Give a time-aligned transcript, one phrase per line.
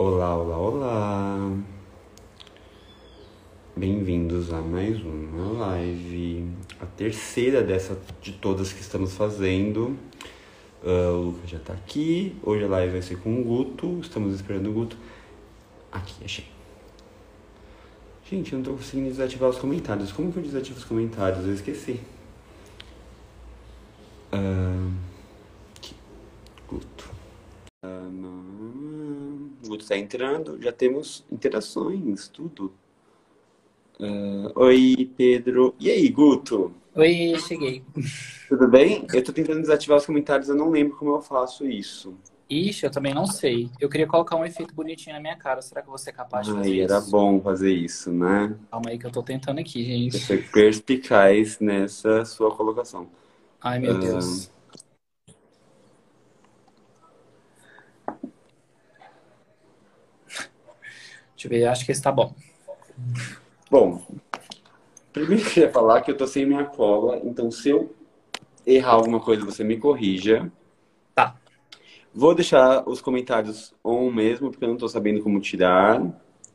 [0.00, 1.58] Olá, olá, olá!
[3.74, 6.46] Bem-vindos a mais uma live,
[6.80, 9.98] a terceira dessa de todas que estamos fazendo.
[10.84, 14.36] Uh, o Lucas já tá aqui, hoje a live vai ser com o Guto, estamos
[14.36, 14.96] esperando o Guto.
[15.90, 16.46] Aqui, achei.
[18.30, 20.12] Gente, eu não tô conseguindo desativar os comentários.
[20.12, 21.44] Como que eu desativo os comentários?
[21.44, 22.00] Eu esqueci.
[24.32, 24.92] Uh,
[25.76, 25.96] aqui.
[26.68, 27.10] Guto.
[27.84, 28.77] Uh,
[29.68, 32.72] Guto tá entrando, já temos interações, tudo.
[34.00, 35.74] Uh, oi, Pedro.
[35.78, 36.72] E aí, Guto?
[36.94, 37.82] Oi, cheguei.
[38.48, 39.06] Tudo bem?
[39.12, 42.14] Eu tô tentando desativar os comentários, eu não lembro como eu faço isso.
[42.50, 43.68] Ixi, eu também não sei.
[43.78, 45.60] Eu queria colocar um efeito bonitinho na minha cara.
[45.60, 47.10] Será que vou ser capaz de fazer Ai, era isso?
[47.10, 48.56] bom fazer isso, né?
[48.70, 50.18] Calma aí que eu tô tentando aqui, gente.
[50.18, 53.06] Você foi perspicaz nessa sua colocação.
[53.60, 53.98] Ai, meu Ah.
[53.98, 54.50] Deus.
[61.38, 62.34] Deixa eu ver, acho que esse tá bom.
[63.70, 64.02] Bom,
[65.12, 67.94] primeiro eu queria falar que eu tô sem minha cola, então se eu
[68.66, 70.50] errar alguma coisa, você me corrija.
[71.14, 71.36] Tá.
[72.12, 76.02] Vou deixar os comentários on mesmo, porque eu não tô sabendo como tirar.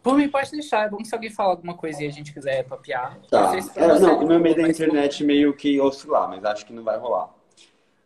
[0.01, 0.85] Por mim, pode deixar.
[0.87, 3.17] É bom se alguém falar alguma coisa e a gente quiser papiar.
[3.31, 3.61] Tá.
[3.61, 6.65] Se É, não, o meu medo é a mas- internet meio que oscilar, mas acho
[6.65, 7.29] que não vai rolar.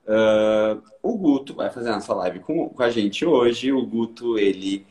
[0.08, 3.72] Ah, o Guto vai fazer nossa live com, com a gente hoje.
[3.74, 4.86] O Guto, ele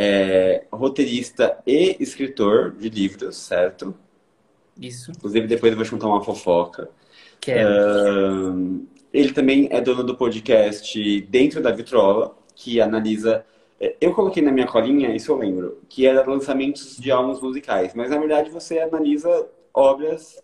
[0.00, 3.92] é roteirista e escritor de livros, certo?
[4.80, 5.10] Isso.
[5.10, 6.88] Inclusive, depois eu vou contar uma fofoca.
[7.40, 7.68] Quero.
[7.68, 13.44] Ahn, ele também é dono do podcast Dentro da Vitrola, que analisa.
[13.80, 17.92] é, Eu coloquei na minha colinha, isso eu lembro, que era lançamentos de álbuns musicais,
[17.92, 20.40] mas na verdade você analisa obras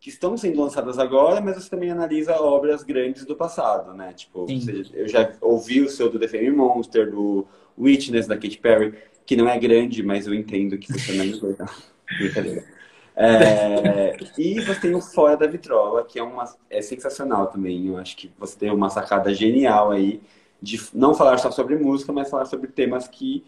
[0.00, 4.12] que estão sendo lançadas agora, mas você também analisa obras grandes do passado, né?
[4.12, 7.46] Tipo, você- eu já ouvi o seu do The Fame Monster, do
[7.76, 8.94] Witness, da Katy Perry,
[9.26, 11.26] que não é grande, mas eu entendo que você não é
[12.18, 12.64] Brincadeira.
[13.16, 17.88] É, e você tem o Fora da Vitrola, que é, uma, é sensacional também.
[17.88, 20.20] Eu acho que você tem uma sacada genial aí
[20.62, 23.44] de não falar só sobre música, mas falar sobre temas que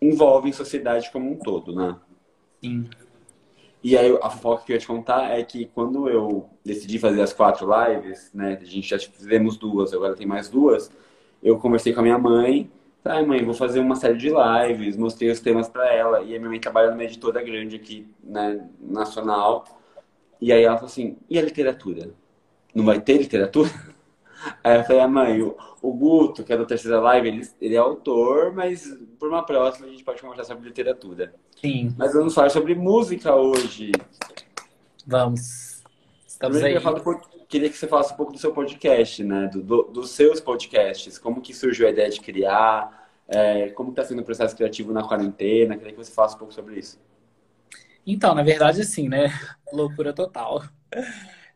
[0.00, 1.96] envolvem sociedade como um todo, né?
[2.62, 2.88] Sim.
[3.82, 7.20] E aí a fofoca que eu ia te contar é que quando eu decidi fazer
[7.20, 8.58] as quatro lives, né?
[8.60, 10.90] A gente já fizemos duas, agora tem mais duas.
[11.42, 12.70] Eu conversei com a minha mãe.
[13.04, 16.22] Ai, mãe, vou fazer uma série de lives, mostrei os temas pra ela.
[16.22, 19.64] E a minha mãe trabalha numa editora grande aqui, né, nacional.
[20.40, 22.10] E aí ela falou assim: e a literatura?
[22.74, 23.70] Não vai ter literatura?
[24.64, 27.74] Aí eu falei: ah, mãe, o, o Guto, que é da terceira live, ele, ele
[27.74, 28.86] é autor, mas
[29.18, 31.34] por uma próxima a gente pode conversar sobre literatura.
[31.60, 31.94] Sim.
[31.96, 33.92] Mas vamos falar sobre música hoje.
[35.06, 35.82] Vamos.
[36.26, 36.94] Estamos Primeiro, eu aí.
[36.94, 39.48] um pouco- queria que você falasse um pouco do seu podcast, né?
[39.52, 41.18] Do, do- dos seus podcasts.
[41.18, 43.00] Como que surgiu a ideia de criar?
[43.28, 45.76] É, como está sendo o processo criativo na quarentena?
[45.76, 46.98] Queria que você falasse um pouco sobre isso.
[48.06, 49.28] Então, na verdade, assim, né?
[49.72, 50.62] Loucura total.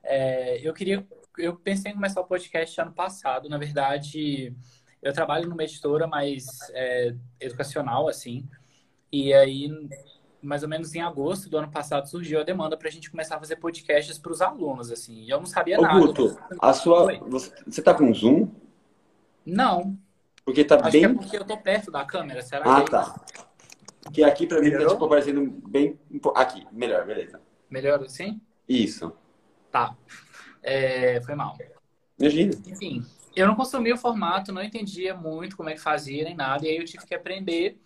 [0.03, 1.04] É, eu queria.
[1.38, 3.48] Eu pensei em começar o podcast ano passado.
[3.48, 4.54] Na verdade,
[5.02, 8.48] eu trabalho numa editora mais é, educacional, assim.
[9.12, 9.69] E aí,
[10.42, 13.36] mais ou menos em agosto do ano passado, surgiu a demanda para a gente começar
[13.36, 15.22] a fazer podcasts para os alunos, assim.
[15.22, 15.98] E eu não sabia Ô, nada.
[16.00, 18.48] Guto, a sua, você, você tá com Zoom?
[19.44, 19.97] Não,
[20.44, 21.00] Porque tá acho bem.
[21.00, 22.42] que é porque eu tô perto da câmera.
[22.42, 23.20] Será Ah, que é tá.
[24.03, 24.94] Porque aqui pra mim tá Melhorou?
[24.94, 25.98] tipo aparecendo bem.
[26.34, 27.41] Aqui, melhor, beleza.
[27.70, 28.41] melhor assim?
[28.68, 29.12] Isso.
[29.70, 29.97] Tá.
[30.66, 31.56] É, foi mal.
[32.19, 32.53] Imagina.
[32.66, 33.06] Enfim,
[33.37, 36.71] eu não consumia o formato, não entendia muito como é que fazia nem nada, e
[36.71, 37.78] aí eu tive que aprender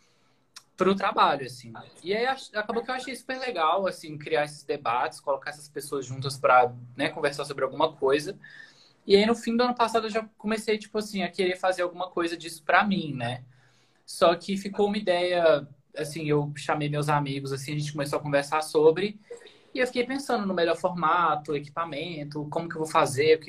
[0.79, 1.75] pro trabalho, assim.
[2.03, 2.25] E aí
[2.55, 6.73] acabou que eu achei super legal, assim, criar esses debates, colocar essas pessoas juntas para
[6.97, 8.39] né, conversar sobre alguma coisa.
[9.07, 11.83] E aí no fim do ano passado eu já comecei, tipo assim, a querer fazer
[11.83, 13.45] alguma coisa disso pra mim, né?
[14.07, 18.23] Só que ficou uma ideia, assim, eu chamei meus amigos, assim, a gente começou a
[18.23, 19.21] conversar sobre,
[19.73, 23.41] e eu fiquei pensando no melhor formato, equipamento, como que eu vou fazer,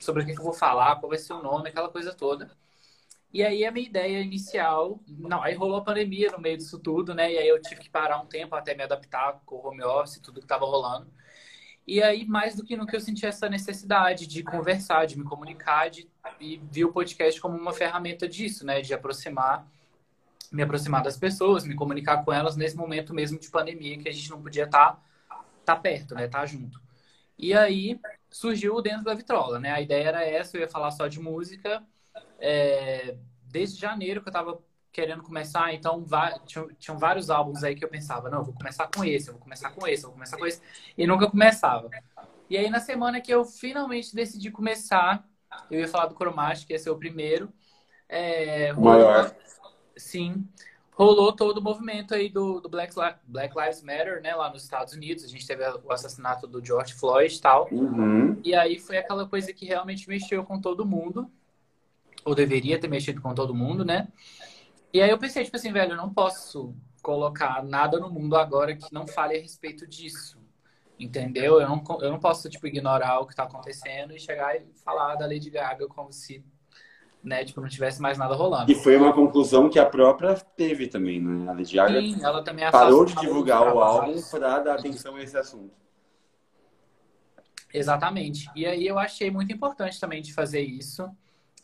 [0.00, 2.50] sobre o que eu vou falar, qual vai ser o nome, aquela coisa toda.
[3.32, 7.14] E aí a minha ideia inicial, não, aí rolou a pandemia no meio disso tudo,
[7.14, 7.32] né?
[7.32, 10.18] E aí eu tive que parar um tempo até me adaptar com o home office,
[10.18, 11.12] tudo que estava rolando.
[11.86, 15.88] E aí, mais do que nunca, eu senti essa necessidade de conversar, de me comunicar,
[15.88, 16.08] de,
[16.40, 18.80] e vi o podcast como uma ferramenta disso, né?
[18.80, 19.66] De aproximar,
[20.50, 24.12] me aproximar das pessoas, me comunicar com elas nesse momento mesmo de pandemia que a
[24.12, 25.02] gente não podia estar
[25.68, 26.26] tá perto, né?
[26.26, 26.80] Tá junto.
[27.36, 28.00] E aí
[28.30, 29.70] surgiu o dentro da vitrola, né?
[29.70, 31.82] A ideia era essa, eu ia falar só de música.
[32.38, 34.58] É, desde janeiro que eu tava
[34.90, 36.04] querendo começar, então
[36.46, 39.34] tinham, tinham vários álbuns aí que eu pensava, não, eu vou começar com esse, eu
[39.34, 40.60] vou começar com esse, eu vou começar com esse,
[40.96, 41.90] e nunca começava.
[42.48, 45.24] E aí na semana que eu finalmente decidi começar,
[45.70, 47.52] eu ia falar do Chromatic, que ia ser o primeiro.
[48.08, 49.34] É, maior.
[49.96, 50.48] Sim.
[50.98, 52.92] Rolou todo o movimento aí do, do Black,
[53.24, 55.22] Black Lives Matter, né, lá nos Estados Unidos.
[55.22, 57.68] A gente teve o assassinato do George Floyd e tal.
[57.70, 58.36] Uhum.
[58.44, 61.30] E aí foi aquela coisa que realmente mexeu com todo mundo.
[62.24, 64.08] Ou deveria ter mexido com todo mundo, né?
[64.92, 68.74] E aí eu pensei, tipo assim, velho, eu não posso colocar nada no mundo agora
[68.74, 70.36] que não fale a respeito disso.
[70.98, 71.60] Entendeu?
[71.60, 75.14] Eu não, eu não posso, tipo, ignorar o que tá acontecendo e chegar e falar
[75.14, 76.44] da Lady Gaga como se
[77.22, 77.44] né?
[77.44, 78.70] Tipo, não tivesse mais nada rolando.
[78.70, 81.50] E foi uma conclusão que a própria teve também, né?
[81.50, 85.22] A Lady Gaga Sim, ela também parou de divulgar o álbum para dar atenção a
[85.22, 85.72] esse assunto.
[87.72, 88.50] Exatamente.
[88.56, 91.08] E aí eu achei muito importante também de fazer isso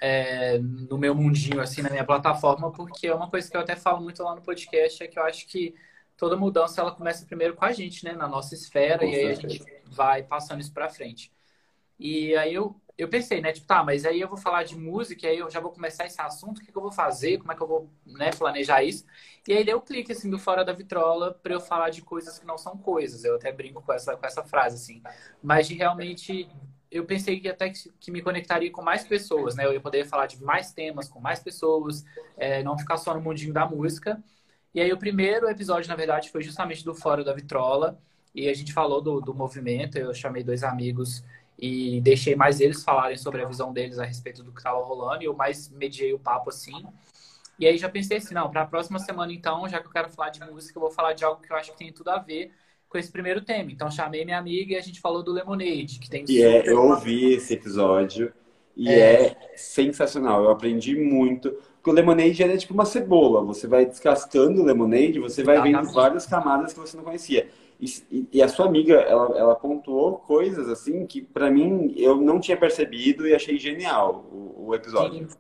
[0.01, 3.75] é, no meu mundinho, assim, na minha plataforma, porque é uma coisa que eu até
[3.75, 5.75] falo muito lá no podcast, é que eu acho que
[6.17, 8.13] toda mudança ela começa primeiro com a gente, né?
[8.13, 11.33] Na nossa esfera, com e aí a gente vai passando isso para frente.
[11.99, 13.53] E aí eu eu pensei, né?
[13.53, 16.21] Tipo, tá, mas aí eu vou falar de música, aí eu já vou começar esse
[16.21, 19.05] assunto, o que, que eu vou fazer, como é que eu vou né, planejar isso.
[19.49, 22.39] E aí deu um clique, assim, do Fora da Vitrola para eu falar de coisas
[22.39, 23.25] que não são coisas.
[23.25, 25.03] Eu até brinco com essa, com essa frase, assim.
[25.43, 26.49] Mas de realmente,
[26.89, 29.67] eu pensei que até que me conectaria com mais pessoas, né?
[29.67, 32.05] Eu ia poder falar de mais temas com mais pessoas,
[32.37, 34.23] é, não ficar só no mundinho da música.
[34.73, 37.99] E aí o primeiro episódio, na verdade, foi justamente do Fora da Vitrola.
[38.33, 41.25] E a gente falou do, do movimento, eu chamei dois amigos
[41.59, 45.23] e deixei mais eles falarem sobre a visão deles a respeito do que estava rolando
[45.23, 46.85] e eu mais mediei o papo assim.
[47.59, 50.11] E aí já pensei assim, não, para a próxima semana então, já que eu quero
[50.11, 52.19] falar de música, eu vou falar de algo que eu acho que tem tudo a
[52.19, 52.51] ver
[52.89, 53.71] com esse primeiro tema.
[53.71, 56.83] Então chamei minha amiga e a gente falou do Lemonade, que tem E é, eu
[56.83, 58.33] ouvi esse episódio
[58.77, 59.27] e é.
[59.27, 59.37] é.
[59.57, 60.43] sensacional.
[60.43, 61.51] Eu aprendi muito.
[61.51, 63.45] Porque o Lemonade é tipo uma cebola.
[63.45, 65.83] Você vai descascando o Lemonade, você vai Exatamente.
[65.83, 67.49] vendo várias camadas que você não conhecia.
[67.81, 72.41] E, e, a sua amiga, ela, ela pontuou coisas assim que para mim eu não
[72.41, 75.29] tinha percebido e achei genial o, o episódio.
[75.29, 75.39] Sim.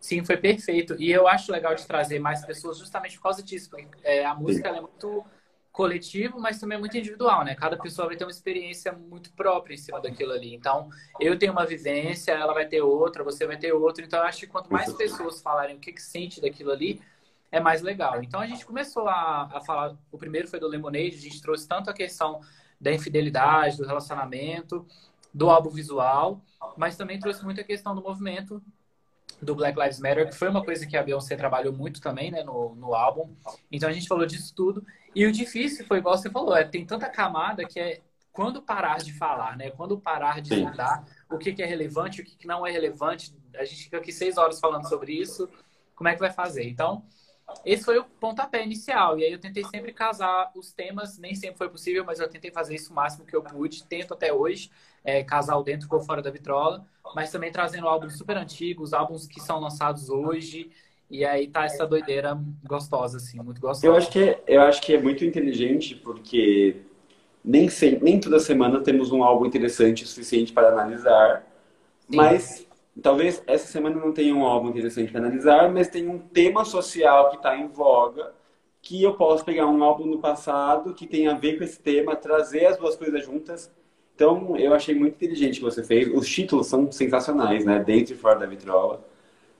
[0.00, 0.24] Sim.
[0.24, 0.96] foi perfeito.
[0.98, 3.70] E eu acho legal de trazer mais pessoas justamente por causa disso.
[4.02, 5.24] É, a música é muito
[5.72, 7.54] coletiva, mas também é muito individual, né?
[7.54, 10.54] Cada pessoa vai ter uma experiência muito própria em cima daquilo ali.
[10.54, 10.90] Então,
[11.20, 14.04] eu tenho uma vivência, ela vai ter outra, você vai ter outra.
[14.04, 17.00] Então, eu acho que quanto mais pessoas falarem o que, que sente daquilo ali,
[17.50, 18.22] é mais legal.
[18.22, 19.96] Então a gente começou a, a falar.
[20.10, 22.40] O primeiro foi do Lemonade, a gente trouxe tanto a questão
[22.80, 24.86] da infidelidade, do relacionamento,
[25.32, 26.40] do álbum visual,
[26.76, 28.62] mas também trouxe muita questão do movimento
[29.40, 32.42] do Black Lives Matter, que foi uma coisa que a Beyoncé trabalhou muito também, né,
[32.42, 33.34] no, no álbum.
[33.70, 34.84] Então a gente falou disso tudo.
[35.14, 38.00] E o difícil foi, igual você falou, é, tem tanta camada que é
[38.32, 39.70] quando parar de falar, né?
[39.70, 43.34] Quando parar de estudar o que, que é relevante, o que, que não é relevante.
[43.56, 45.48] A gente fica aqui seis horas falando sobre isso.
[45.96, 46.68] Como é que vai fazer?
[46.68, 47.04] Então,
[47.64, 49.18] esse foi o pontapé inicial.
[49.18, 52.50] E aí eu tentei sempre casar os temas, nem sempre foi possível, mas eu tentei
[52.50, 53.84] fazer isso o máximo que eu pude.
[53.84, 54.70] Tento até hoje,
[55.04, 59.26] é, casar o dentro com fora da vitrola, mas também trazendo álbuns super antigos, álbuns
[59.26, 60.70] que são lançados hoje.
[61.10, 63.86] E aí tá essa doideira gostosa, assim, muito gostosa.
[63.86, 66.76] Eu acho que é, eu acho que é muito inteligente, porque
[67.44, 71.44] nem, sempre, nem toda semana temos um álbum interessante o suficiente para analisar.
[72.08, 72.16] Sim.
[72.16, 72.66] Mas
[73.02, 77.30] talvez essa semana não tenha um álbum interessante para analisar, mas tem um tema social
[77.30, 78.32] que está em voga,
[78.82, 82.16] que eu posso pegar um álbum do passado que tem a ver com esse tema,
[82.16, 83.70] trazer as duas coisas juntas.
[84.14, 86.12] Então, eu achei muito inteligente o que você fez.
[86.12, 87.78] Os títulos são sensacionais, né?
[87.78, 89.02] Dentro e fora da vitrola.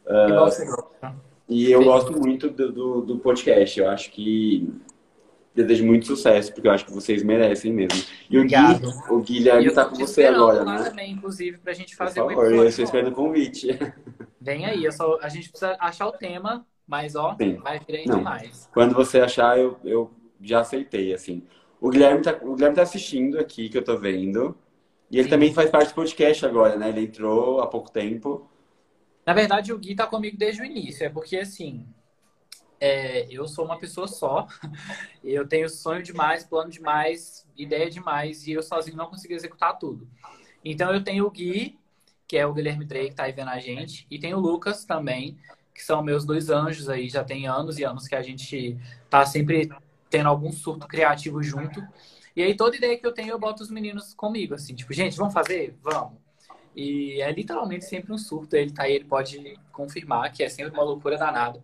[0.07, 1.13] Uh,
[1.49, 3.81] e eu gosto muito do, do, do podcast.
[3.81, 4.69] Eu acho que
[5.55, 8.03] desejo muito sucesso, porque eu acho que vocês merecem mesmo.
[8.29, 8.55] E o, Gui,
[9.11, 10.85] o Guilherme está com você agora, né?
[10.85, 12.65] também, inclusive, para a gente fazer Por favor, o episódio.
[12.65, 13.79] Eu estou esperando o convite.
[14.41, 17.57] Vem aí, eu só, a gente precisa achar o tema, mas ó, Sim.
[17.57, 18.19] vai vir aí Não.
[18.19, 18.69] demais.
[18.73, 21.43] Quando você achar, eu, eu já aceitei, assim.
[21.81, 24.57] O Guilherme está o Guilherme tá assistindo aqui, que eu tô vendo.
[25.11, 25.31] E ele Sim.
[25.31, 26.89] também faz parte do podcast agora, né?
[26.89, 28.49] Ele entrou há pouco tempo.
[29.27, 31.05] Na verdade, o Gui tá comigo desde o início.
[31.05, 31.87] É porque, assim,
[32.81, 34.47] é, eu sou uma pessoa só.
[35.23, 40.09] Eu tenho sonho demais, plano demais, ideia demais, e eu sozinho não consigo executar tudo.
[40.65, 41.79] Então eu tenho o Gui,
[42.27, 44.87] que é o Guilherme Drake, que tá aí vendo a gente, e tem o Lucas
[44.87, 45.37] também,
[45.75, 48.79] que são meus dois anjos aí, já tem anos e anos que a gente
[49.11, 49.69] tá sempre
[50.09, 51.87] tendo algum surto criativo junto.
[52.35, 55.19] E aí toda ideia que eu tenho, eu boto os meninos comigo, assim, tipo, gente,
[55.19, 55.77] vamos fazer?
[55.83, 56.19] Vamos.
[56.75, 58.57] E é literalmente sempre um surto.
[58.57, 61.63] Ele tá aí, ele pode confirmar que é sempre uma loucura danada.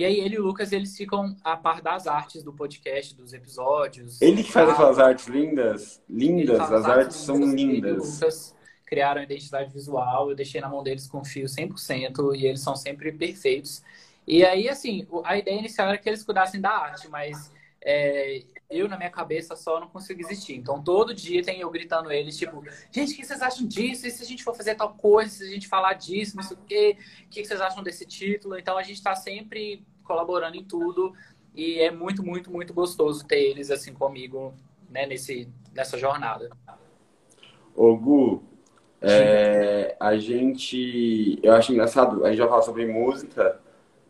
[0.00, 3.34] E aí ele e o Lucas, eles ficam a par das artes do podcast, dos
[3.34, 4.18] episódios.
[4.22, 7.60] Ele que faz aquelas artes lindas, lindas, as, as artes, são lindas.
[7.60, 11.44] Ele e o Lucas criaram a identidade visual, eu deixei na mão deles com fio
[11.44, 13.82] 100% e eles são sempre perfeitos.
[14.26, 17.52] E aí, assim, a ideia inicial era que eles cuidassem da arte, mas
[17.82, 20.56] é, eu, na minha cabeça, só não consigo existir.
[20.56, 24.06] Então, todo dia tem eu gritando eles, tipo, gente, o que vocês acham disso?
[24.06, 26.56] E se a gente for fazer tal coisa, se a gente falar disso, não sei
[26.56, 26.96] o quê,
[27.26, 28.58] o que vocês acham desse título?
[28.58, 31.12] Então, a gente está sempre colaborando em tudo.
[31.54, 34.54] E é muito, muito, muito gostoso ter eles assim comigo
[34.88, 36.50] né, nesse, nessa jornada.
[37.74, 38.42] Ô, Gu,
[39.00, 41.38] é, a gente.
[41.42, 43.60] Eu acho engraçado, a gente vai falar sobre música,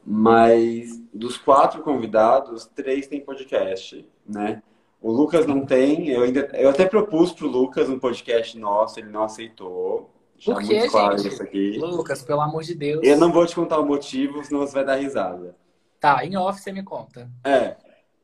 [0.04, 4.62] mas dos quatro convidados, três têm podcast, né?
[5.00, 9.08] O Lucas não tem, eu, ainda, eu até propus pro Lucas um podcast nosso, ele
[9.08, 10.10] não aceitou.
[10.44, 11.78] Por que, gente?
[11.78, 13.00] Lucas, pelo amor de Deus.
[13.02, 15.54] Eu não vou te contar o motivo, senão você vai dar risada.
[15.98, 17.30] Tá, em off você me conta.
[17.44, 17.76] É,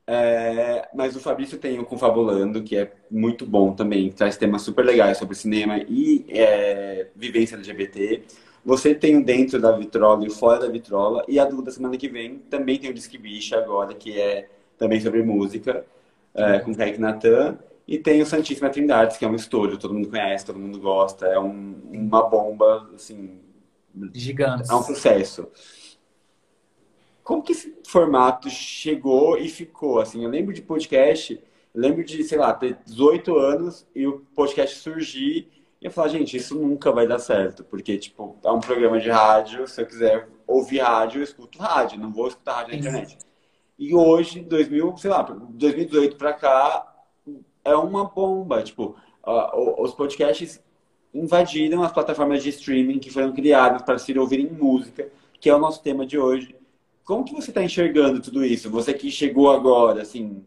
[0.06, 4.84] é, mas o Fabrício tem o Confabulando, que é muito bom também, traz temas super
[4.84, 8.22] legais sobre cinema e é, vivência LGBT.
[8.66, 11.24] Você tem o dentro da vitrola e o fora da vitrola.
[11.28, 15.00] E a Duda, semana que vem, também tem o Disque Bicha agora, que é também
[15.00, 15.86] sobre música,
[16.34, 17.60] é, com Kaique Natan.
[17.86, 21.26] E tem o Santíssima Trindade, que é um estouro, todo mundo conhece, todo mundo gosta.
[21.26, 23.38] É um, uma bomba, assim...
[24.12, 24.68] Gigante.
[24.68, 25.46] É um sucesso.
[27.22, 30.00] Como que esse formato chegou e ficou?
[30.00, 31.40] Assim, eu lembro de podcast,
[31.72, 36.08] eu lembro de, sei lá, ter 18 anos e o podcast surgir e eu falar,
[36.08, 39.86] gente, isso nunca vai dar certo, porque, tipo, é um programa de rádio, se eu
[39.86, 43.18] quiser ouvir rádio, eu escuto rádio, não vou escutar rádio na internet.
[43.78, 46.94] E hoje, 2000, sei lá, 2018 para cá,
[47.62, 50.62] é uma bomba, tipo, uh, os podcasts
[51.12, 55.58] invadiram as plataformas de streaming que foram criadas para se ouvirem música, que é o
[55.58, 56.56] nosso tema de hoje.
[57.04, 58.70] Como que você está enxergando tudo isso?
[58.70, 60.44] Você que chegou agora, assim.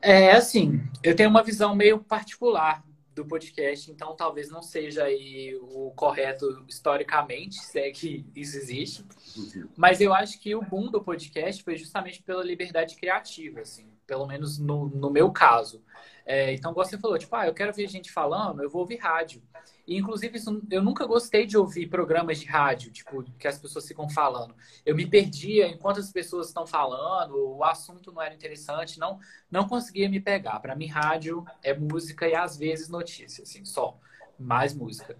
[0.00, 2.82] É, assim, eu tenho uma visão meio particular
[3.14, 9.04] do podcast, então talvez não seja aí o correto historicamente, se é que isso existe.
[9.36, 9.68] Uhum.
[9.76, 14.26] Mas eu acho que o boom do podcast foi justamente pela liberdade criativa, assim, pelo
[14.26, 15.82] menos no, no meu caso.
[16.24, 19.42] É, então, você falou, tipo, ah, eu quero ver gente falando, eu vou ouvir rádio.
[19.86, 24.08] Inclusive, isso, eu nunca gostei de ouvir programas de rádio, tipo, que as pessoas ficam
[24.08, 24.54] falando.
[24.86, 29.18] Eu me perdia enquanto as pessoas estão falando, o assunto não era interessante, não,
[29.50, 30.60] não conseguia me pegar.
[30.60, 33.98] Para mim, rádio é música e, às vezes, notícia, assim, só.
[34.38, 35.16] Mais música.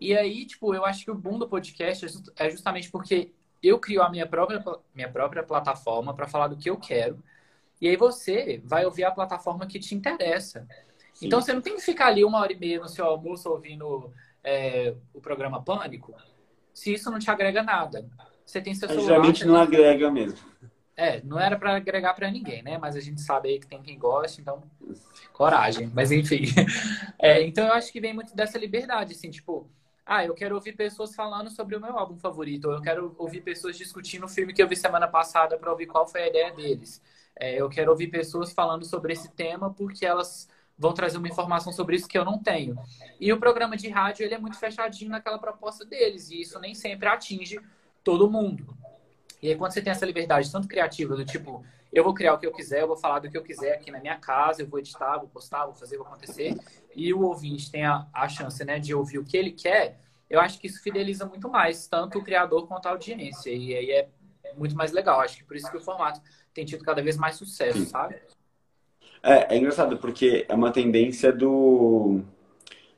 [0.00, 4.02] E aí, tipo, eu acho que o boom do podcast é justamente porque eu crio
[4.02, 4.62] a minha própria,
[4.94, 7.22] minha própria plataforma para falar do que eu quero
[7.80, 10.66] e aí você vai ouvir a plataforma que te interessa.
[11.18, 11.26] Sim.
[11.26, 14.12] Então você não tem que ficar ali uma hora e meia no seu almoço ouvindo
[14.44, 16.14] é, o programa Pânico,
[16.72, 18.08] se isso não te agrega nada.
[18.46, 19.08] Você tem seu celular.
[19.08, 20.38] Geralmente não agrega mesmo.
[20.96, 22.78] É, não era para agregar para ninguém, né?
[22.78, 24.62] Mas a gente sabe aí que tem quem gosta, então
[25.32, 25.90] coragem.
[25.92, 26.44] Mas enfim.
[27.20, 29.68] É, então eu acho que vem muito dessa liberdade, assim, tipo,
[30.06, 33.40] ah, eu quero ouvir pessoas falando sobre o meu álbum favorito, ou eu quero ouvir
[33.40, 36.52] pessoas discutindo o filme que eu vi semana passada para ouvir qual foi a ideia
[36.52, 37.02] deles.
[37.34, 41.72] É, eu quero ouvir pessoas falando sobre esse tema porque elas vão trazer uma informação
[41.72, 42.78] sobre isso que eu não tenho.
[43.20, 46.74] E o programa de rádio ele é muito fechadinho naquela proposta deles e isso nem
[46.74, 47.60] sempre atinge
[48.04, 48.76] todo mundo.
[49.42, 52.38] E aí quando você tem essa liberdade tanto criativa do tipo eu vou criar o
[52.38, 54.68] que eu quiser, eu vou falar do que eu quiser aqui na minha casa, eu
[54.68, 56.54] vou editar, vou postar, vou fazer, vou acontecer,
[56.94, 60.40] e o ouvinte tem a, a chance né, de ouvir o que ele quer, eu
[60.40, 63.50] acho que isso fideliza muito mais, tanto o criador quanto a audiência.
[63.50, 64.08] E aí é
[64.56, 65.20] muito mais legal.
[65.20, 66.20] Acho que por isso que o formato
[66.52, 68.20] tem tido cada vez mais sucesso, sabe?
[69.22, 72.20] É, é engraçado, porque é uma tendência do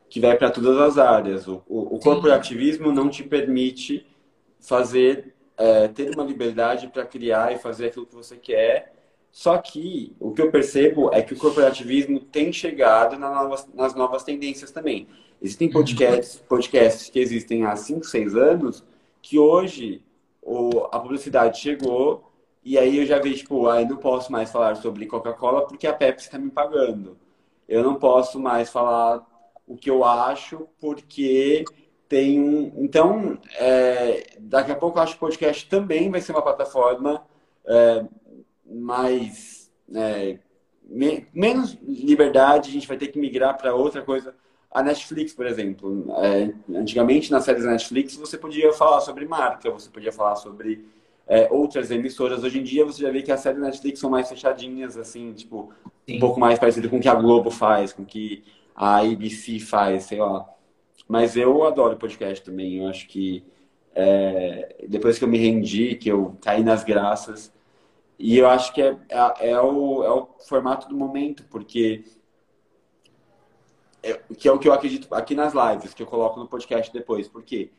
[0.08, 1.46] que vai para todas as áreas.
[1.46, 4.06] O, o, o corporativismo não te permite
[4.58, 8.92] fazer, é, ter uma liberdade para criar e fazer aquilo que você quer.
[9.30, 13.94] Só que o que eu percebo é que o corporativismo tem chegado nas novas, nas
[13.94, 15.06] novas tendências também.
[15.40, 15.74] Existem uhum.
[15.74, 18.84] podcasts, podcasts que existem há 5, 6 anos
[19.22, 20.02] que hoje
[20.42, 22.29] o, a publicidade chegou
[22.62, 25.86] e aí eu já vi, tipo, ah, eu não posso mais falar sobre Coca-Cola porque
[25.86, 27.16] a Pepsi está me pagando.
[27.68, 29.26] Eu não posso mais falar
[29.66, 31.64] o que eu acho porque
[32.08, 32.72] tem um...
[32.76, 37.24] Então, é, daqui a pouco eu acho que o podcast também vai ser uma plataforma
[37.64, 38.04] é,
[38.66, 39.70] mais...
[39.94, 40.38] É,
[40.84, 44.34] me, menos liberdade, a gente vai ter que migrar para outra coisa.
[44.70, 46.06] A Netflix, por exemplo.
[46.18, 50.84] É, antigamente, nas séries da Netflix, você podia falar sobre marca, você podia falar sobre
[51.30, 52.42] é, outras emissoras.
[52.42, 55.32] Hoje em dia você já vê que as séries da Netflix são mais fechadinhas, assim,
[55.32, 55.72] tipo,
[56.04, 56.16] Sim.
[56.16, 58.42] um pouco mais parecido com o que a Globo faz, com o que
[58.74, 60.44] a ABC faz, sei lá.
[61.06, 62.78] Mas eu adoro podcast também.
[62.78, 63.44] Eu acho que
[63.94, 67.52] é, depois que eu me rendi, que eu caí nas graças,
[68.18, 72.02] e eu acho que é, é, é o, é o formato do momento, porque
[74.02, 76.92] é, que é o que eu acredito aqui nas lives, que eu coloco no podcast
[76.92, 77.28] depois.
[77.28, 77.70] Por quê?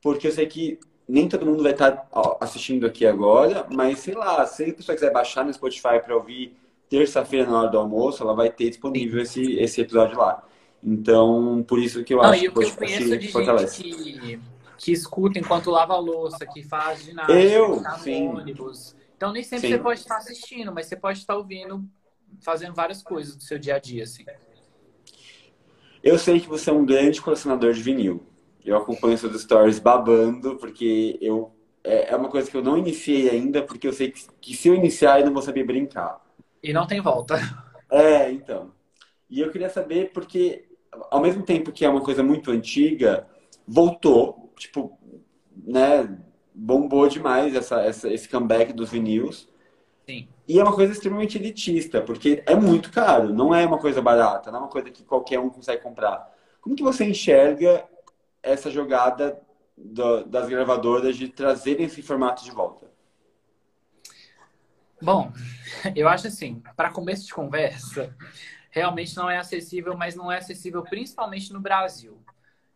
[0.00, 2.08] Porque eu sei que nem todo mundo vai estar
[2.40, 6.56] assistindo aqui agora, mas sei lá, se a pessoa quiser baixar no Spotify para ouvir
[6.88, 10.42] terça-feira na hora do almoço, ela vai ter disponível esse, esse episódio lá.
[10.82, 13.82] Então, por isso que eu Não, acho que o que eu conheço de fortalece.
[13.82, 14.40] gente que
[14.76, 18.28] que escuta enquanto lava a louça, que faz ginástica, Eu, que tá no sim.
[18.36, 18.94] ônibus.
[19.16, 19.68] Então nem sempre Sim.
[19.68, 21.88] você pode estar assistindo, mas você pode estar ouvindo,
[22.42, 24.28] fazendo várias coisas do seu dia a dia, assim.
[26.02, 28.22] Eu sei que você é um grande colecionador de vinil.
[28.64, 31.52] Eu acompanho seus stories babando, porque eu
[31.84, 34.68] é é uma coisa que eu não iniciei ainda, porque eu sei que, que se
[34.68, 36.18] eu iniciar eu não vou saber brincar.
[36.62, 37.36] E não tem volta.
[37.90, 38.72] É, então.
[39.30, 40.64] E eu queria saber porque,
[41.12, 43.24] ao mesmo tempo que é uma coisa muito antiga,
[43.68, 44.98] voltou, tipo,
[45.64, 46.18] né?
[46.52, 49.48] Bombou demais essa, essa, esse comeback dos vinils.
[50.08, 50.26] Sim.
[50.48, 54.50] E é uma coisa extremamente elitista, porque é muito caro, não é uma coisa barata,
[54.50, 56.32] não é uma coisa que qualquer um consegue comprar.
[56.60, 57.84] Como que você enxerga
[58.44, 59.40] essa jogada
[59.76, 62.86] do- das gravadoras de trazerem esse formato de volta?
[65.00, 65.32] Bom,
[65.94, 68.16] eu acho assim, para começo de conversa,
[68.70, 72.22] realmente não é acessível, mas não é acessível principalmente no Brasil.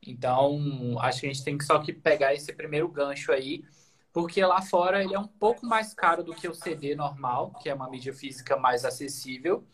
[0.02, 3.64] Então, acho que a gente tem que só que pegar esse primeiro gancho aí,
[4.12, 7.68] porque lá fora ele é um pouco mais caro do que o CD normal, que
[7.68, 9.66] é uma mídia física mais acessível.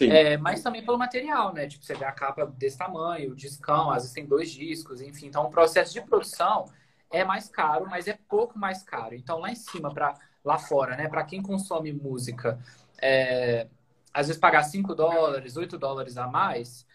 [0.00, 1.66] É, mas também pelo material, né?
[1.66, 5.26] Tipo, você vê a capa desse tamanho, o discão, às vezes tem dois discos, enfim.
[5.26, 6.66] Então, o processo de produção
[7.10, 9.14] é mais caro, mas é pouco mais caro.
[9.14, 10.14] Então, lá em cima, para
[10.44, 11.08] lá fora, né?
[11.08, 12.58] Para quem consome música,
[13.00, 13.66] é,
[14.12, 16.86] às vezes pagar 5 dólares, 8 dólares a mais,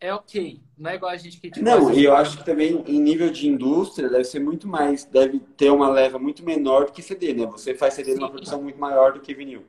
[0.00, 0.60] é ok.
[0.76, 3.30] Não é igual a gente que tipo, Não, e eu acho que também em nível
[3.30, 7.32] de indústria deve ser muito mais, deve ter uma leva muito menor do que CD,
[7.32, 7.46] né?
[7.46, 8.32] Você faz CD numa Sim.
[8.32, 9.64] produção muito maior do que vinil.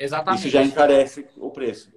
[0.00, 0.40] Exatamente.
[0.40, 1.92] Isso já encarece o preço.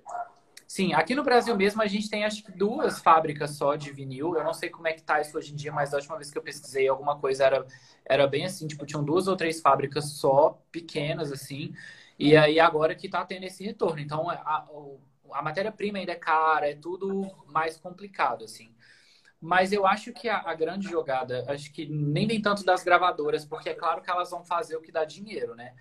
[0.68, 4.36] Sim, aqui no Brasil mesmo a gente tem acho que duas fábricas só de vinil.
[4.36, 6.30] Eu não sei como é que tá isso hoje em dia, mas da última vez
[6.30, 7.66] que eu pesquisei alguma coisa era,
[8.04, 11.74] era bem assim, tipo, tinham duas ou três fábricas só, pequenas assim.
[12.20, 14.02] E aí agora que tá tendo esse retorno.
[14.02, 14.68] Então a,
[15.32, 18.74] a matéria-prima ainda é cara, é tudo mais complicado, assim.
[19.40, 23.46] Mas eu acho que a, a grande jogada, acho que nem vem tanto das gravadoras,
[23.46, 25.74] porque é claro que elas vão fazer o que dá dinheiro, né?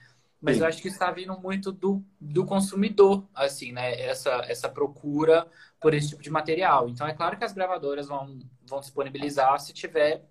[0.42, 0.62] Mas Sim.
[0.62, 4.00] eu acho que está vindo muito do, do consumidor, assim, né?
[4.00, 5.46] Essa, essa procura
[5.80, 6.88] por esse tipo de material.
[6.88, 10.24] Então, é claro que as gravadoras vão, vão disponibilizar se tiver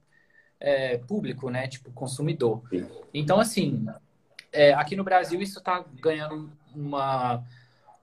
[0.59, 1.65] é, público, né?
[1.69, 2.61] Tipo, consumidor.
[2.69, 2.85] Sim.
[3.13, 3.85] Então, assim,
[4.51, 7.41] é, aqui no Brasil isso está ganhando uma,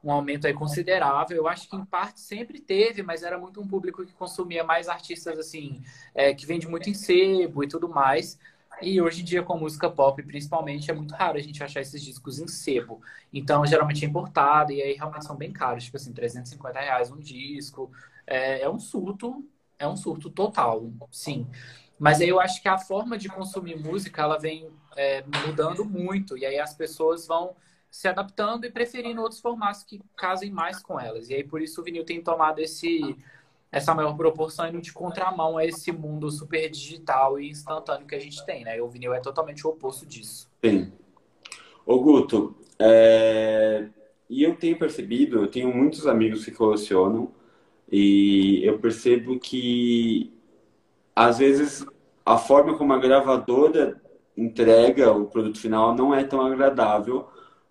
[0.03, 1.37] um aumento aí considerável.
[1.37, 4.89] Eu acho que em parte sempre teve, mas era muito um público que consumia mais
[4.89, 5.83] artistas assim,
[6.15, 8.39] é, que vende muito em sebo e tudo mais.
[8.81, 12.03] E hoje em dia, com música pop, principalmente, é muito raro a gente achar esses
[12.03, 13.01] discos em sebo.
[13.33, 17.19] Então, geralmente é importado e aí realmente são bem caros, tipo assim, 350 reais um
[17.19, 17.91] disco.
[18.27, 19.45] É, é um surto,
[19.79, 21.47] é um surto total, sim.
[21.99, 26.39] Mas aí eu acho que a forma de consumir música, ela vem é, mudando muito.
[26.39, 27.57] E aí as pessoas vão
[27.91, 31.29] se adaptando e preferindo outros formatos que casem mais com elas.
[31.31, 33.17] E aí por isso o vinil tem tomado esse
[33.71, 38.21] essa maior proporção indo de contramão a esse mundo super digital e instantâneo que a
[38.21, 38.79] gente tem, né?
[38.79, 40.49] E o vinil é totalmente o oposto disso.
[40.65, 40.93] Sim.
[41.85, 43.89] Ô Guto, é,
[44.29, 47.33] e eu tenho percebido, eu tenho muitos amigos que colecionam,
[47.91, 50.33] e eu percebo que
[51.17, 51.85] às vezes
[52.25, 54.01] a forma como a gravadora
[54.37, 57.27] entrega o produto final não é tão agradável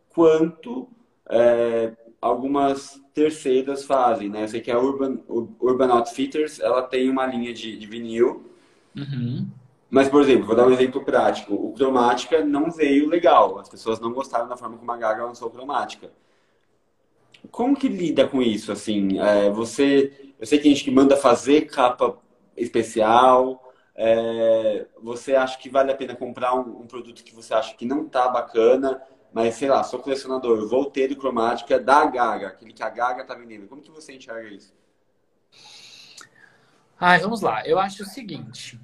[0.10, 0.89] quanto
[1.29, 4.43] é, algumas terceiras fazem, né?
[4.43, 5.19] Eu sei que a Urban,
[5.60, 8.45] Urban Outfitters, ela tem uma linha de, de vinil,
[8.95, 9.47] Uhum.
[9.89, 11.53] mas, por exemplo, vou dar um exemplo prático.
[11.56, 13.60] O Cromática não veio legal.
[13.60, 16.12] As pessoas não gostaram da forma como a Gaga lançou o Cromática.
[17.51, 19.19] Como que lida com isso, assim?
[19.19, 20.34] É, você...
[20.39, 22.17] Eu sei que tem gente que manda fazer capa
[22.56, 23.63] especial.
[23.95, 27.86] é, você acha que vale a pena comprar um, um produto que você acha que
[27.86, 29.01] não tá bacana,
[29.38, 33.23] mas, sei lá, sou colecionador, vou ter do Cromática da Gaga, aquele que a Gaga
[33.23, 33.67] tá vendendo.
[33.67, 34.73] Como que você enxerga isso?
[37.00, 37.63] Ai, vamos lá.
[37.63, 38.82] Eu acho o seguinte.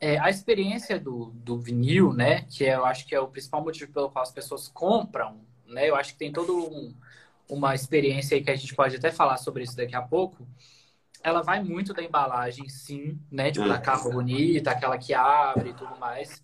[0.00, 2.46] É, a experiência do, do vinil, né?
[2.48, 5.90] Que é, eu acho que é o principal motivo pelo qual as pessoas compram, né?
[5.90, 6.96] Eu acho que tem todo um,
[7.46, 10.48] uma experiência aí que a gente pode até falar sobre isso daqui a pouco.
[11.22, 13.50] Ela vai muito da embalagem, sim, né?
[13.50, 16.42] Tipo, da capa bonita, aquela que abre e tudo mais.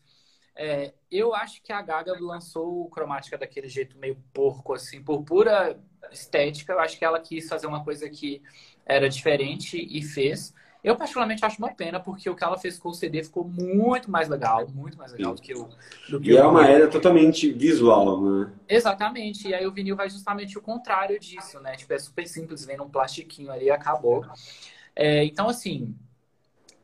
[0.63, 5.23] É, eu acho que a Gaga lançou o Cromática daquele jeito meio porco, assim, por
[5.25, 5.81] pura
[6.13, 6.75] estética.
[6.75, 8.43] Eu acho que ela quis fazer uma coisa que
[8.85, 10.53] era diferente e fez.
[10.85, 14.11] Eu, particularmente, acho uma pena, porque o que ela fez com o CD ficou muito
[14.11, 15.71] mais legal, muito mais legal do que o.
[16.07, 16.75] Do que E é o uma vinil.
[16.75, 18.53] era totalmente visual, né?
[18.69, 19.49] Exatamente.
[19.49, 21.77] E aí o vinil vai justamente o contrário disso, né?
[21.77, 24.25] Tipo, é super simples, vem num plastiquinho ali e acabou.
[24.95, 25.97] É, então, assim,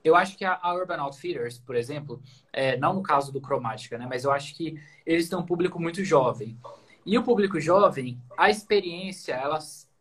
[0.06, 3.98] eu acho que a, a Urban Outfitters, por exemplo, é, não no caso do Cromática,
[3.98, 4.06] né?
[4.08, 6.58] Mas eu acho que eles têm um público muito jovem.
[7.04, 9.58] E o público jovem, a experiência, ela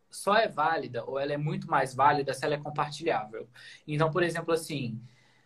[0.09, 3.49] só é válida, ou ela é muito mais válida se ela é compartilhável.
[3.87, 5.01] Então, por exemplo, assim,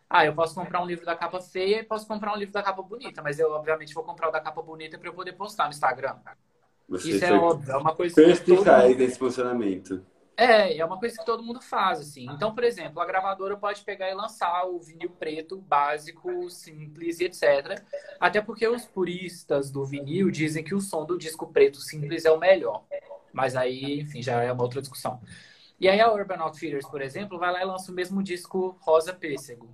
[0.09, 2.63] Ah, eu posso comprar um livro da capa feia e posso comprar um livro da
[2.63, 5.65] capa bonita, mas eu, obviamente, vou comprar o da capa bonita para eu poder postar
[5.65, 6.15] no Instagram.
[6.87, 8.97] Você Isso é óbvio, é uma coisa perspicaz mundo...
[8.99, 10.05] nesse posicionamento.
[10.39, 12.25] É, é uma coisa que todo mundo faz, assim.
[12.31, 17.25] Então, por exemplo, a gravadora pode pegar e lançar o vinil preto básico, simples e
[17.25, 17.83] etc.
[18.17, 22.31] Até porque os puristas do vinil dizem que o som do disco preto simples é
[22.31, 22.85] o melhor.
[23.33, 25.19] Mas aí, enfim, já é uma outra discussão.
[25.77, 29.13] E aí a Urban Outfitters, por exemplo, vai lá e lança o mesmo disco rosa
[29.13, 29.69] pêssego.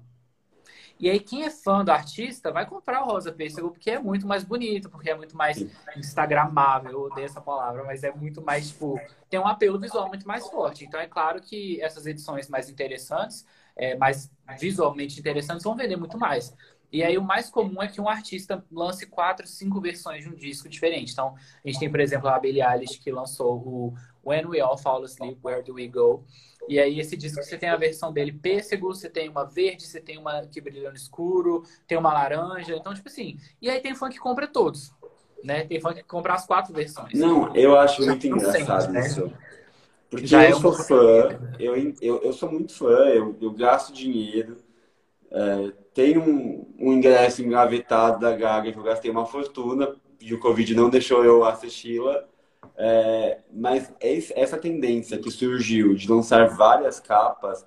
[1.00, 4.26] E aí, quem é fã do artista vai comprar o rosa pêssego porque é muito
[4.26, 5.58] mais bonito, porque é muito mais
[5.98, 10.26] instagramável, eu odeio essa palavra, mas é muito mais, tipo, tem um apelo visual muito
[10.28, 10.86] mais forte.
[10.86, 16.18] Então, é claro que essas edições mais interessantes, é, mais visualmente interessantes, vão vender muito
[16.18, 16.56] mais.
[16.92, 20.36] E aí, o mais comum é que um artista lance quatro, cinco versões de um
[20.36, 21.12] disco diferente.
[21.12, 23.94] Então, a gente tem, por exemplo, a Billie Eilish, que lançou o
[24.26, 26.24] When We All Fall Asleep, Where Do We Go?
[26.68, 30.02] E aí, esse disco, você tem a versão dele pêssego, você tem uma verde, você
[30.02, 32.76] tem uma que brilha no escuro, tem uma laranja.
[32.76, 33.38] Então, tipo assim.
[33.62, 34.92] E aí, tem fã que compra todos.
[35.44, 35.64] Né?
[35.66, 37.14] Tem fã que compra as quatro versões.
[37.14, 39.06] Não, eu acho muito engraçado sente, né?
[39.06, 39.32] isso.
[40.10, 43.94] Porque Já eu é sou fã, eu, eu, eu sou muito fã, eu, eu gasto
[43.94, 44.58] dinheiro.
[45.32, 50.40] É, tem um, um ingresso engavetado da Gaga que eu gastei uma fortuna e o
[50.40, 52.26] Covid não deixou eu assisti-la.
[52.78, 57.66] É, mas essa tendência que surgiu de lançar várias capas,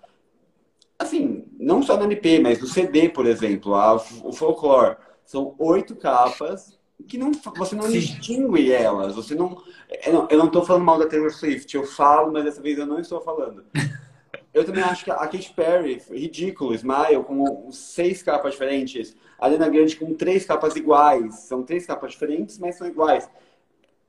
[0.98, 5.94] assim, não só no LP, mas no CD, por exemplo, a, o Folklore, são oito
[5.96, 7.92] capas que não, você não Sim.
[7.92, 9.14] distingue elas.
[9.14, 9.62] Você não,
[10.28, 12.98] eu não estou falando mal da Taylor Swift, eu falo, mas dessa vez eu não
[12.98, 13.64] estou falando.
[14.52, 19.14] Eu também acho que a Katy Perry, ridículo, Smile, com seis capas diferentes.
[19.38, 21.40] A Lena Grande com três capas iguais.
[21.40, 23.28] São três capas diferentes, mas são iguais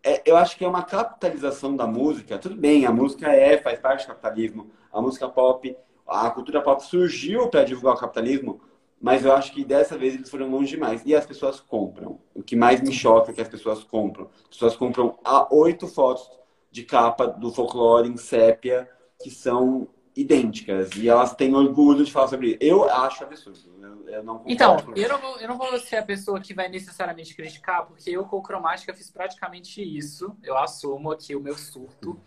[0.04, 2.38] é, eu acho que é uma capitalização da música.
[2.38, 4.72] Tudo bem, a música é, faz parte do capitalismo.
[4.92, 5.76] A música pop,
[6.08, 8.62] a cultura pop surgiu para divulgar o capitalismo,
[9.02, 11.02] mas eu acho que dessa vez eles foram longe demais.
[11.06, 12.20] E as pessoas compram.
[12.34, 14.30] O que mais me choca é que as pessoas compram.
[14.44, 15.18] As pessoas compram
[15.52, 16.30] oito fotos
[16.72, 18.90] de capa do folclore em sépia
[19.22, 22.58] que são idênticas e elas têm orgulho de falar sobre isso.
[22.62, 23.79] Eu acho absurdo.
[24.08, 27.36] Eu, não então, eu não, vou, eu não vou ser a pessoa que vai necessariamente
[27.36, 30.36] criticar, porque eu com cromática fiz praticamente isso.
[30.44, 32.20] Eu assumo aqui o meu surto.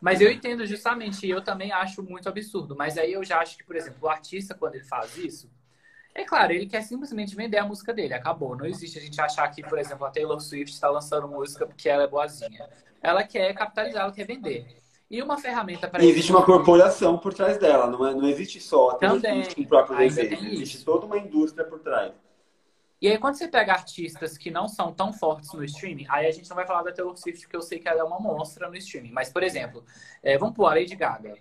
[0.00, 2.74] Mas eu entendo justamente, eu também acho muito absurdo.
[2.74, 5.50] Mas aí eu já acho que, por exemplo, o artista, quando ele faz isso,
[6.14, 8.14] é claro, ele quer simplesmente vender a música dele.
[8.14, 8.56] Acabou.
[8.56, 11.88] Não existe a gente achar que, por exemplo, a Taylor Swift está lançando música porque
[11.88, 12.68] ela é boazinha.
[13.02, 14.79] Ela quer capitalizar, ela quer vender.
[15.10, 16.04] E uma ferramenta para.
[16.04, 20.34] Existe uma corporação por trás dela, não, é, não existe só Também, o próprio desejo.
[20.46, 20.84] Existe isso.
[20.84, 22.12] toda uma indústria por trás.
[23.02, 26.30] E aí, quando você pega artistas que não são tão fortes no streaming, aí a
[26.30, 28.68] gente não vai falar da Taylor Swift, porque eu sei que ela é uma monstra
[28.68, 29.10] no streaming.
[29.10, 29.82] Mas, por exemplo,
[30.22, 31.34] é, vamos pôr a Lady Gaga.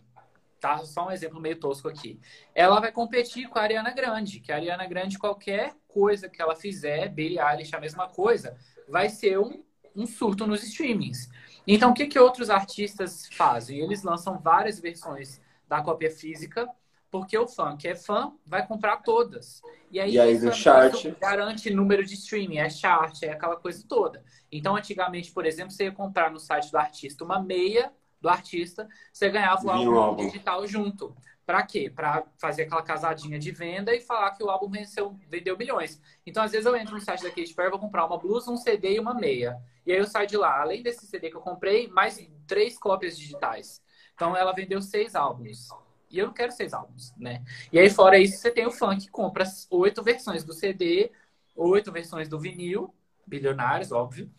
[0.57, 0.77] Tá?
[0.79, 2.19] Só um exemplo meio tosco aqui.
[2.55, 6.55] Ela vai competir com a Ariana Grande, que a Ariana Grande, qualquer coisa que ela
[6.55, 9.61] fizer, Billie Eilish, a mesma coisa, vai ser um,
[9.93, 11.29] um surto nos streamings.
[11.71, 13.77] Então, o que, que outros artistas fazem?
[13.79, 16.67] Eles lançam várias versões da cópia física,
[17.11, 19.61] porque o fã que é fã vai comprar todas.
[19.91, 21.05] E aí, e aí isso, chart.
[21.21, 24.23] garante número de streaming, é chart, é aquela coisa toda.
[24.51, 28.89] Então, antigamente, por exemplo, você ia comprar no site do artista uma meia do artista,
[29.13, 31.15] você ganhava o álbum, álbum digital junto.
[31.49, 31.89] Para quê?
[31.89, 35.99] Para fazer aquela casadinha de venda e falar que o álbum venceu, vendeu bilhões.
[36.23, 38.55] Então, às vezes, eu entro no site da Katy Perry, vou comprar uma blusa, um
[38.55, 39.59] CD e uma meia.
[39.83, 43.17] E aí eu saio de lá, além desse CD que eu comprei, mais três cópias
[43.17, 43.81] digitais.
[44.13, 45.69] Então, ela vendeu seis álbuns.
[46.11, 47.43] E eu não quero seis álbuns, né?
[47.73, 51.11] E aí, fora isso, você tem o fã que compra oito versões do CD,
[51.55, 52.93] oito versões do vinil,
[53.25, 54.29] bilionários, óbvio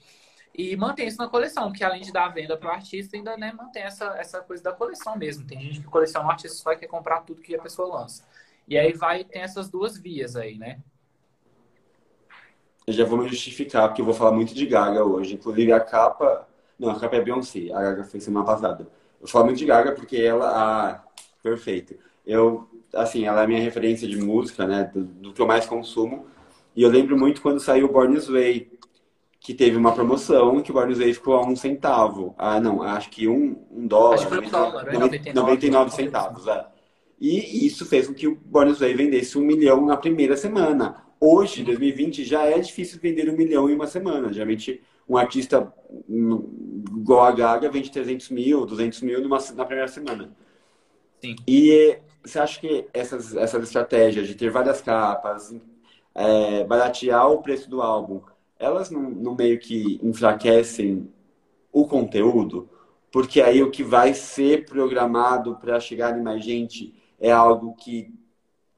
[0.55, 3.53] e mantém isso na coleção, porque além de dar venda para o artista, ainda né,
[3.53, 5.47] mantém essa, essa coisa da coleção mesmo.
[5.47, 8.27] Tem gente que coleciona um artista só quer comprar tudo que a pessoa lança.
[8.67, 10.81] E aí vai, tem essas duas vias aí, né?
[12.87, 15.35] Eu já vou me justificar, porque eu vou falar muito de Gaga hoje.
[15.35, 16.49] Inclusive a capa.
[16.79, 18.89] Não, a capa é Beyoncé, a Gaga foi semana passada.
[19.21, 20.51] Eu falo muito de Gaga porque ela.
[20.51, 21.05] Ah,
[21.43, 21.95] perfeito.
[22.27, 24.91] Eu, assim, ela é a minha referência de música, né?
[24.93, 26.27] Do, do que eu mais consumo.
[26.75, 28.80] E eu lembro muito quando saiu Born This Way
[29.51, 32.37] que teve uma promoção que o Barnes Way ficou a um centavo.
[32.39, 34.15] Ah, não, acho que um, um dólar.
[34.15, 36.67] Acho que foi um dólar, 99, 99 centavos, é.
[37.21, 41.03] E isso fez com que o Barnes Way vendesse um milhão na primeira semana.
[41.19, 44.33] Hoje, 2020, já é difícil vender um milhão em uma semana.
[44.33, 45.75] Geralmente, um artista
[46.09, 50.31] hum, igual a Gaga vende 300 mil, 200 mil numa, na primeira semana.
[51.21, 51.35] Sim.
[51.49, 55.53] E você acha que essas, essas estratégias de ter várias capas,
[56.15, 58.21] é, baratear o preço do álbum,
[58.61, 61.11] elas não, não meio que enfraquecem
[61.73, 62.69] o conteúdo,
[63.11, 68.13] porque aí o que vai ser programado para chegar em mais gente é algo que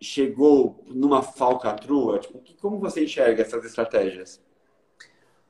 [0.00, 2.20] chegou numa falcatrua?
[2.20, 4.40] Tipo, como você enxerga essas estratégias?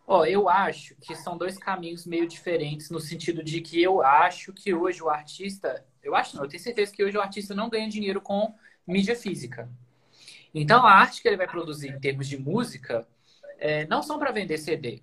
[0.07, 4.53] Ó, eu acho que são dois caminhos meio diferentes no sentido de que eu acho
[4.53, 7.69] que hoje o artista, eu acho não, eu tenho certeza que hoje o artista não
[7.69, 8.55] ganha dinheiro com
[8.87, 9.71] mídia física.
[10.55, 13.07] Então a arte que ele vai produzir em termos de música
[13.63, 15.01] é, não são para vender CD,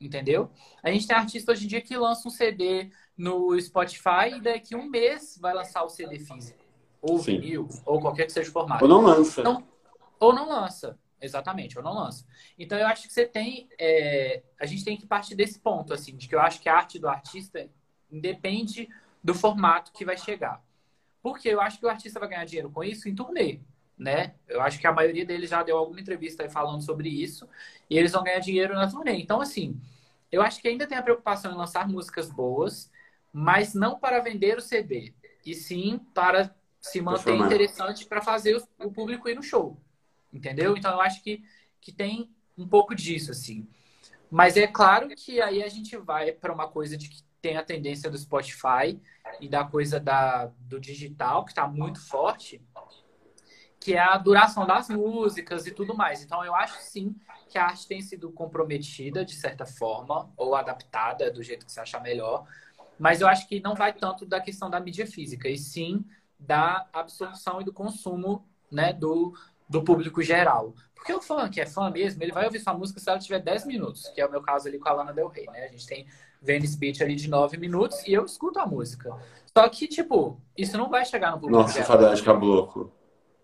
[0.00, 0.50] entendeu?
[0.82, 4.74] A gente tem artista hoje em dia que lança um CD no Spotify e daqui
[4.74, 6.58] um mês vai lançar o CD físico
[7.00, 7.38] ou Sim.
[7.38, 8.84] vinil ou qualquer que seja o formato.
[8.84, 9.40] Ou não lança.
[9.40, 9.64] Então,
[10.18, 10.98] ou não lança.
[11.20, 12.26] Exatamente, ou não lança.
[12.58, 13.68] Então eu acho que você tem.
[13.78, 16.76] É, a gente tem que partir desse ponto, assim, de que eu acho que a
[16.76, 17.68] arte do artista
[18.10, 18.88] depende
[19.22, 20.62] do formato que vai chegar.
[21.22, 23.60] Porque eu acho que o artista vai ganhar dinheiro com isso em turnê,
[23.98, 24.34] né?
[24.46, 27.48] Eu acho que a maioria deles já deu alguma entrevista aí falando sobre isso,
[27.90, 29.16] e eles vão ganhar dinheiro na turnê.
[29.20, 29.80] Então, assim,
[30.30, 32.90] eu acho que ainda tem a preocupação em lançar músicas boas,
[33.32, 35.12] mas não para vender o CD,
[35.44, 39.76] e sim para se manter interessante para fazer o público ir no show.
[40.32, 40.76] Entendeu?
[40.76, 41.42] Então eu acho que,
[41.80, 43.66] que tem um pouco disso, assim.
[44.30, 47.64] Mas é claro que aí a gente vai para uma coisa de que tem a
[47.64, 49.00] tendência do Spotify
[49.40, 52.60] e da coisa da, do digital, que está muito forte,
[53.88, 56.22] que é a duração das músicas e tudo mais.
[56.22, 57.16] Então eu acho sim
[57.48, 61.80] que a arte tem sido comprometida de certa forma, ou adaptada do jeito que você
[61.80, 62.46] achar melhor.
[62.98, 66.04] Mas eu acho que não vai tanto da questão da mídia física, e sim
[66.38, 69.32] da absorção e do consumo né, do,
[69.66, 70.74] do público geral.
[70.94, 73.38] Porque o fã que é fã mesmo, ele vai ouvir sua música se ela tiver
[73.38, 75.64] 10 minutos, que é o meu caso ali com a Lana Del Rey, né?
[75.64, 76.06] A gente tem
[76.42, 79.16] Venice Beach ali de 9 minutos e eu escuto a música.
[79.56, 82.02] Só que, tipo, isso não vai chegar no público Nossa, geral.
[82.02, 82.97] Nossa, Caboclo.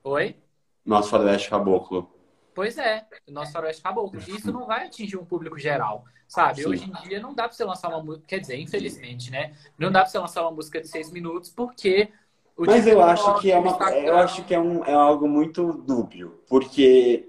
[0.04, 0.36] Oi?
[0.84, 2.10] Nosso Faroeste Caboclo.
[2.54, 4.20] Pois é, nosso Faroeste Caboclo.
[4.20, 6.62] Isso não vai atingir um público geral, sabe?
[6.62, 6.68] Sim.
[6.68, 9.54] Hoje em dia não dá pra você lançar uma música, quer dizer, infelizmente, né?
[9.78, 12.12] Não dá pra você lançar uma música de 6 minutos porque
[12.56, 16.40] mas eu acho que é uma, eu acho que é, um, é algo muito dúbio,
[16.48, 17.28] porque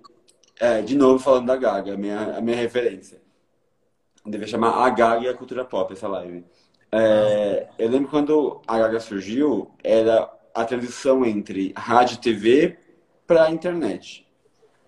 [0.59, 3.19] é, de novo falando da Gaga, a minha, a minha referência.
[4.23, 6.45] Deve chamar a Gaga e a cultura pop essa live.
[6.91, 12.77] É, eu lembro quando a Gaga surgiu, era a transição entre rádio e TV
[13.27, 14.25] para a internet.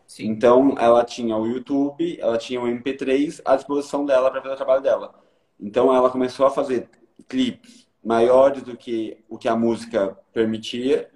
[0.08, 0.28] Sim.
[0.28, 4.58] Então ela tinha o YouTube, ela tinha o MP3 à disposição dela para fazer o
[4.58, 5.14] trabalho dela.
[5.60, 6.90] Então ela começou a fazer
[7.28, 11.10] clipes maiores do que o que a música permitia,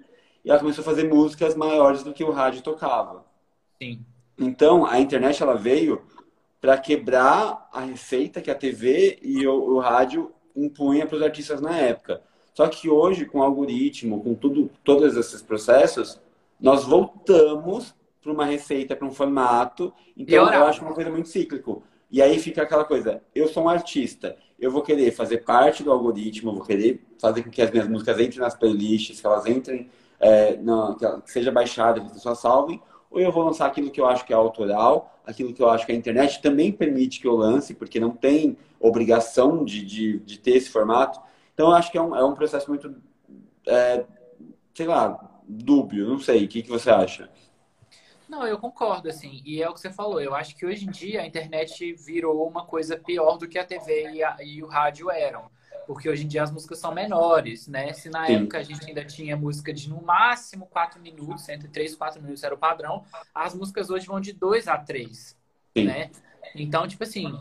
[0.44, 3.24] e ela começou a fazer músicas maiores do que o rádio tocava.
[3.80, 4.04] Sim.
[4.38, 6.02] Então, a internet ela veio
[6.60, 11.60] para quebrar a receita que a TV e o, o rádio impunha para os artistas
[11.60, 12.22] na época.
[12.54, 16.20] Só que hoje, com o algoritmo, com tudo, todos esses processos,
[16.60, 19.92] nós voltamos para uma receita, para um formato.
[20.16, 21.82] Então, eu acho uma coisa muito cíclico.
[22.10, 25.90] E aí fica aquela coisa, eu sou um artista, eu vou querer fazer parte do
[25.90, 29.46] algoritmo, eu vou querer fazer com que as minhas músicas entrem nas playlists, que elas
[29.46, 29.88] entrem,
[30.20, 33.90] é, na, que, ela, seja baixada, que as pessoas salvem, ou eu vou lançar aquilo
[33.90, 37.18] que eu acho que é autoral, aquilo que eu acho que a internet também permite
[37.18, 41.18] que eu lance, porque não tem obrigação de, de, de ter esse formato.
[41.54, 42.94] Então, eu acho que é um, é um processo muito,
[43.66, 44.04] é,
[44.74, 46.44] sei lá, dúbio, não sei.
[46.44, 47.30] O que, que você acha?
[48.28, 49.42] Não, eu concordo, assim.
[49.44, 50.20] E é o que você falou.
[50.20, 53.64] Eu acho que hoje em dia a internet virou uma coisa pior do que a
[53.64, 55.50] TV e, a, e o rádio eram.
[55.86, 57.92] Porque hoje em dia as músicas são menores, né?
[57.92, 58.36] Se na Sim.
[58.36, 62.22] época a gente ainda tinha música de no máximo 4 minutos, entre 3 e 4
[62.22, 65.36] minutos era o padrão, as músicas hoje vão de 2 a 3,
[65.76, 65.84] Sim.
[65.84, 66.10] né?
[66.54, 67.38] Então, tipo assim,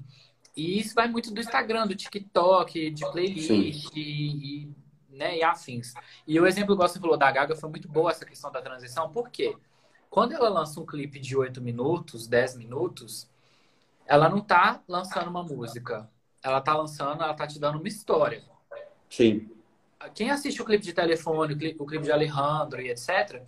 [0.55, 4.75] e isso vai muito do Instagram, do TikTok, de playlist e, e,
[5.09, 5.93] né, e afins.
[6.27, 9.09] E o exemplo que você falou da Gaga foi muito boa essa questão da transição,
[9.09, 9.55] por quê?
[10.09, 13.29] Quando ela lança um clipe de 8 minutos, 10 minutos,
[14.05, 16.09] ela não tá lançando uma música.
[16.43, 18.43] Ela tá lançando, ela tá te dando uma história.
[19.09, 19.49] Sim.
[20.13, 23.41] Quem assiste o clipe de telefone, o clipe de Alejandro e etc.,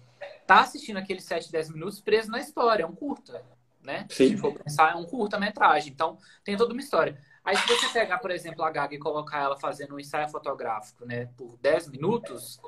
[0.47, 2.83] tá assistindo aqueles 7, 10 minutos preso na história.
[2.83, 3.43] É um curta,
[3.83, 4.05] né?
[4.09, 4.29] Sim.
[4.29, 5.91] Se for pensar, é um curta-metragem.
[5.91, 7.17] Então, tem toda uma história.
[7.43, 11.05] Aí, se você pegar, por exemplo, a Gaga e colocar ela fazendo um ensaio fotográfico,
[11.05, 12.59] né, por 10 minutos,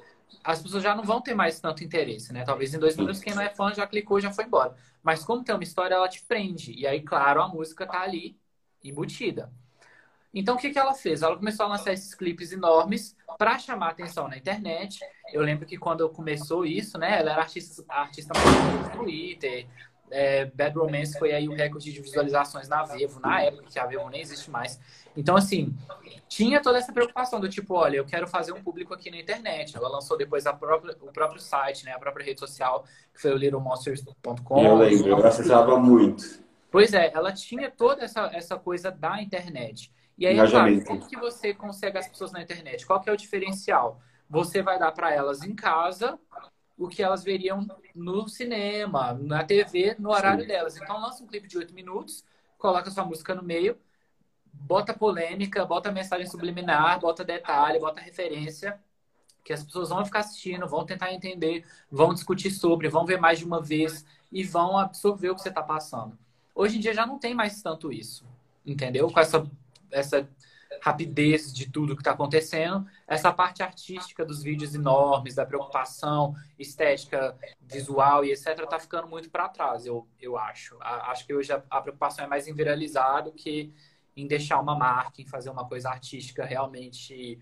[0.44, 2.44] as pessoas já não vão ter mais tanto interesse, né?
[2.44, 4.76] Talvez em dois minutos quem não é fã já clicou, já foi embora.
[5.02, 6.74] Mas como tem uma história, ela te prende.
[6.74, 8.38] E aí, claro, a música tá ali
[8.84, 9.52] embutida.
[10.34, 11.22] Então, o que, que ela fez?
[11.22, 15.00] Ela começou a lançar esses clipes enormes para chamar atenção na internet.
[15.32, 17.20] Eu lembro que quando começou isso, né?
[17.20, 19.66] Ela era artista, artista no Twitter.
[20.12, 23.86] É, Bad Romance foi aí o recorde de visualizações na Vevo, na época que a
[23.86, 24.80] Vevo nem existe mais.
[25.18, 25.74] Então, assim,
[26.28, 29.76] tinha toda essa preocupação do tipo, olha, eu quero fazer um público aqui na internet.
[29.76, 33.32] Ela lançou depois a própria, o próprio site, né, a própria rede social, que foi
[33.32, 34.64] o littlemonsters.com.
[34.64, 36.44] Eu lembro, eu acessava muito.
[36.70, 39.92] Pois é, ela tinha toda essa, essa coisa da internet.
[40.18, 42.86] E aí, claro, como que você consegue as pessoas na internet?
[42.86, 44.00] Qual que é o diferencial?
[44.30, 46.20] Você vai dar para elas em casa
[46.78, 50.48] o que elas veriam no cinema, na TV, no horário Sim.
[50.48, 50.78] delas.
[50.78, 52.24] Então lança um clipe de oito minutos,
[52.58, 53.78] coloca sua música no meio,
[54.54, 58.80] bota polêmica, bota mensagem subliminar, bota detalhe, bota referência,
[59.44, 63.40] que as pessoas vão ficar assistindo, vão tentar entender, vão discutir sobre, vão ver mais
[63.40, 66.18] de uma vez e vão absorver o que você está passando.
[66.54, 68.26] Hoje em dia já não tem mais tanto isso,
[68.66, 69.10] entendeu?
[69.12, 69.50] Com essa,
[69.92, 70.28] essa
[70.82, 77.38] rapidez de tudo que está acontecendo, essa parte artística dos vídeos enormes, da preocupação estética,
[77.62, 80.78] visual e etc., está ficando muito para trás, eu, eu acho.
[80.80, 83.74] A, acho que hoje a, a, preocupação é mais em viralizar do que
[84.16, 87.40] em deixar uma marca, em fazer uma coisa artística realmente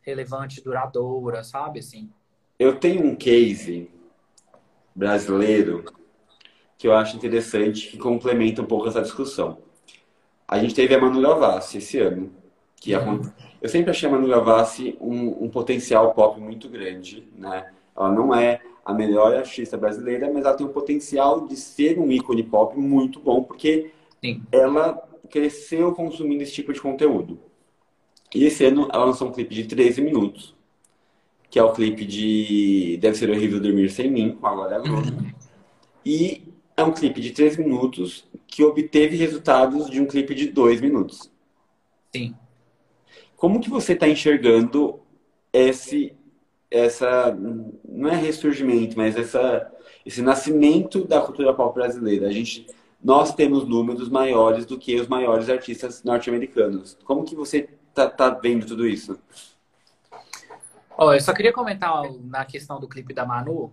[0.00, 1.80] relevante, duradoura, sabe?
[1.80, 2.10] Assim.
[2.58, 3.90] Eu tenho um case
[4.94, 5.84] brasileiro
[6.78, 9.58] que eu acho interessante, que complementa um pouco essa discussão.
[10.46, 12.32] A gente teve a Manu Gavassi esse ano,
[12.80, 13.22] que é uhum.
[13.60, 17.70] eu sempre achei a Manu Gavassi um, um, potencial pop muito grande, né?
[17.96, 22.10] Ela não é a melhor artista brasileira, mas ela tem um potencial de ser um
[22.12, 23.90] ícone pop muito bom, porque
[24.24, 24.42] Sim.
[24.52, 27.40] ela cresceu consumindo esse tipo de conteúdo.
[28.34, 30.54] E esse ano ela lançou um clipe de 13 minutos,
[31.50, 35.34] que é o clipe de Deve Ser Horrível Dormir Sem Mim, com a Glória Groove.
[36.04, 40.80] E é um clipe de 13 minutos que obteve resultados de um clipe de 2
[40.80, 41.30] minutos.
[42.14, 42.34] Sim.
[43.36, 45.00] Como que você está enxergando
[45.52, 46.14] esse,
[46.70, 47.36] essa,
[47.84, 49.70] não é ressurgimento, mas essa,
[50.04, 52.28] esse nascimento da cultura pop brasileira?
[52.28, 52.66] A gente,
[53.02, 56.96] nós temos números maiores do que os maiores artistas norte-americanos.
[57.04, 59.18] Como que você está tá vendo tudo isso?
[60.98, 63.70] Oh, eu só queria comentar na questão do clipe da Manu,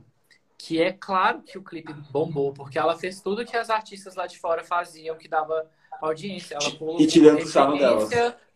[0.57, 4.27] que é claro que o clipe bombou, porque ela fez tudo que as artistas lá
[4.27, 5.65] de fora faziam, que dava
[6.01, 6.55] audiência.
[6.55, 8.09] Ela colocou e tirando o sarro delas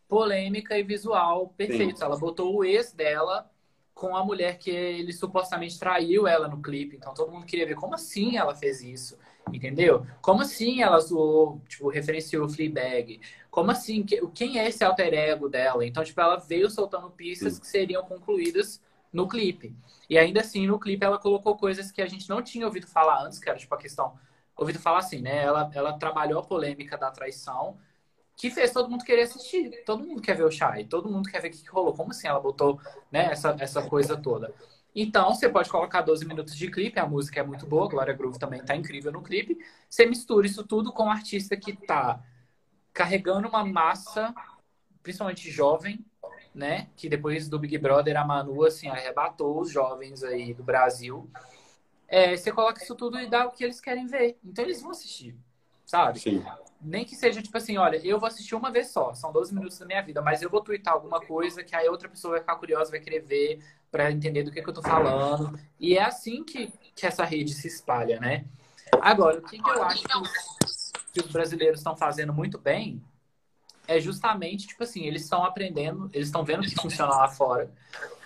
[0.07, 1.97] polêmica e visual perfeito.
[1.97, 2.03] Sim.
[2.05, 3.49] Ela botou o ex dela
[3.93, 6.95] com a mulher que ele supostamente traiu ela no clipe.
[6.95, 9.17] Então todo mundo queria ver como assim ela fez isso,
[9.51, 10.05] entendeu?
[10.21, 13.19] Como assim ela zoou, tipo, referenciou o Fleabag?
[13.49, 14.05] Como assim?
[14.35, 15.85] Quem é esse alter ego dela?
[15.85, 17.61] Então, tipo, ela veio soltando pistas Sim.
[17.61, 18.79] que seriam concluídas
[19.11, 19.75] no clipe.
[20.07, 23.23] E ainda assim, no clipe ela colocou coisas que a gente não tinha ouvido falar
[23.25, 24.13] antes, que era tipo a questão
[24.55, 25.43] ouvido falar assim, né?
[25.43, 27.77] Ela, ela trabalhou a polêmica da traição
[28.37, 29.83] que fez todo mundo querer assistir.
[29.83, 31.93] Todo mundo quer ver o Shai, todo mundo quer ver o que, rolou.
[31.93, 32.79] Como assim ela botou
[33.11, 34.53] né, essa, essa coisa toda?
[34.95, 38.39] Então, você pode colocar 12 minutos de clipe, a música é muito boa, Glória Groove
[38.39, 39.57] também tá incrível no clipe.
[39.89, 42.23] Você mistura isso tudo com um artista que tá
[42.93, 44.33] carregando uma massa,
[45.01, 46.05] principalmente jovem,
[46.53, 46.89] né?
[46.95, 51.29] Que depois do Big Brother, a Manu, assim, arrebatou os jovens aí do Brasil.
[52.07, 54.37] É, você coloca isso tudo e dá o que eles querem ver.
[54.43, 55.35] Então, eles vão assistir,
[55.85, 56.19] sabe?
[56.19, 56.43] Sim
[56.81, 59.77] nem que seja tipo assim, olha, eu vou assistir uma vez só, são 12 minutos
[59.79, 62.55] da minha vida, mas eu vou twittar alguma coisa que aí outra pessoa vai ficar
[62.55, 65.59] curiosa, vai querer ver, para entender do que, que eu tô falando.
[65.79, 68.45] E é assim que, que essa rede se espalha, né?
[69.01, 73.01] Agora, o que, que eu acho que os, que os brasileiros estão fazendo muito bem
[73.87, 77.71] é justamente, tipo assim, eles estão aprendendo, eles estão vendo que funciona lá fora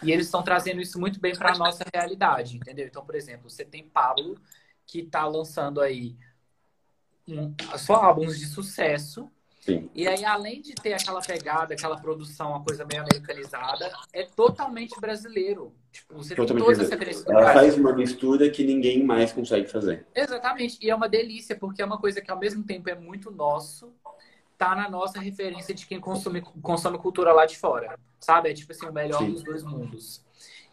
[0.01, 2.87] e eles estão trazendo isso muito bem para nossa realidade, entendeu?
[2.87, 4.35] Então, por exemplo, você tem Pablo
[4.87, 6.17] que está lançando aí
[7.77, 9.29] só álbuns de sucesso.
[9.61, 9.89] Sim.
[9.93, 14.99] E aí, além de ter aquela pegada, aquela produção, uma coisa meio americanizada, é totalmente
[14.99, 15.71] brasileiro.
[15.91, 19.67] Tipo, você totalmente tem todas as referências Ela faz uma mistura que ninguém mais consegue
[19.67, 20.07] fazer.
[20.15, 20.79] Exatamente.
[20.81, 23.93] E é uma delícia, porque é uma coisa que ao mesmo tempo é muito nosso,
[24.57, 27.99] tá na nossa referência de quem consome, consome cultura lá de fora.
[28.19, 28.49] Sabe?
[28.49, 29.31] É tipo assim, o melhor Sim.
[29.31, 30.25] dos dois mundos.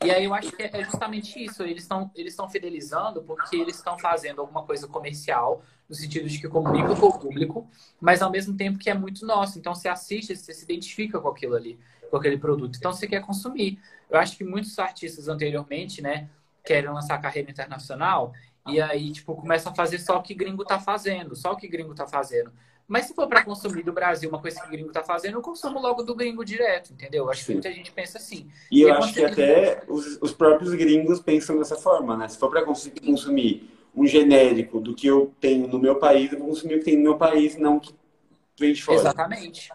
[0.04, 1.62] E aí eu acho que é justamente isso.
[1.62, 6.48] Eles estão eles fidelizando porque eles estão fazendo alguma coisa comercial, no sentido de que
[6.48, 7.68] comunica com o público,
[8.00, 9.58] mas ao mesmo tempo que é muito nosso.
[9.58, 11.78] Então você assiste, você se identifica com aquilo ali,
[12.10, 12.76] com aquele produto.
[12.76, 13.80] Então você quer consumir.
[14.08, 16.28] Eu acho que muitos artistas anteriormente, né,
[16.64, 18.32] querem lançar carreira internacional
[18.68, 21.66] e aí, tipo, começam a fazer só o que gringo tá fazendo, só o que
[21.66, 22.52] gringo tá fazendo.
[22.88, 25.42] Mas se for para consumir do Brasil uma coisa que o gringo tá fazendo, eu
[25.42, 27.30] consumo logo do gringo direto, entendeu?
[27.30, 27.46] Acho Sim.
[27.46, 28.48] que muita gente pensa assim.
[28.72, 32.26] E, e eu acho que até os, os, próprios gringos pensam dessa forma, né?
[32.28, 36.48] Se for para consumir um genérico do que eu tenho no meu país, eu vou
[36.48, 37.94] consumir o que tem no meu país, não o que
[38.58, 38.98] vem de fora.
[38.98, 39.70] Exatamente.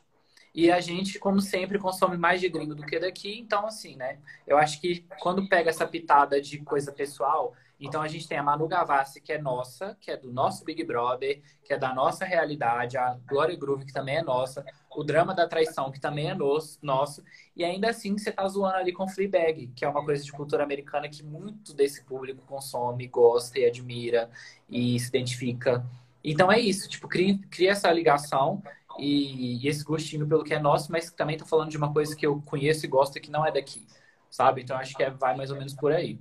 [0.55, 3.39] E a gente, como sempre, consome mais de gringo do que daqui.
[3.39, 4.18] Então, assim, né?
[4.47, 7.53] Eu acho que quando pega essa pitada de coisa pessoal,
[7.86, 10.81] então a gente tem a Manu Gavassi, que é nossa, que é do nosso Big
[10.86, 14.65] Brother, que é da nossa realidade, a Gloria Groove, que também é nossa,
[14.95, 17.21] o drama da traição, que também é nosso, nosso
[17.53, 20.63] e ainda assim você tá zoando ali com Fleabag, que é uma coisa de cultura
[20.63, 24.29] americana que muito desse público consome, gosta e admira
[24.69, 25.86] e se identifica.
[26.23, 28.63] Então é isso, tipo, cria, cria essa ligação
[28.97, 32.15] e, e, esse gostinho pelo que é nosso, mas também tô falando de uma coisa
[32.15, 33.86] que eu conheço e gosto e que não é daqui,
[34.29, 34.61] sabe?
[34.61, 36.17] Então acho que é, vai mais ou menos por aí.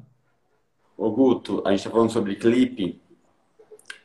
[0.97, 3.01] Ô Guto, a gente está falando sobre clipe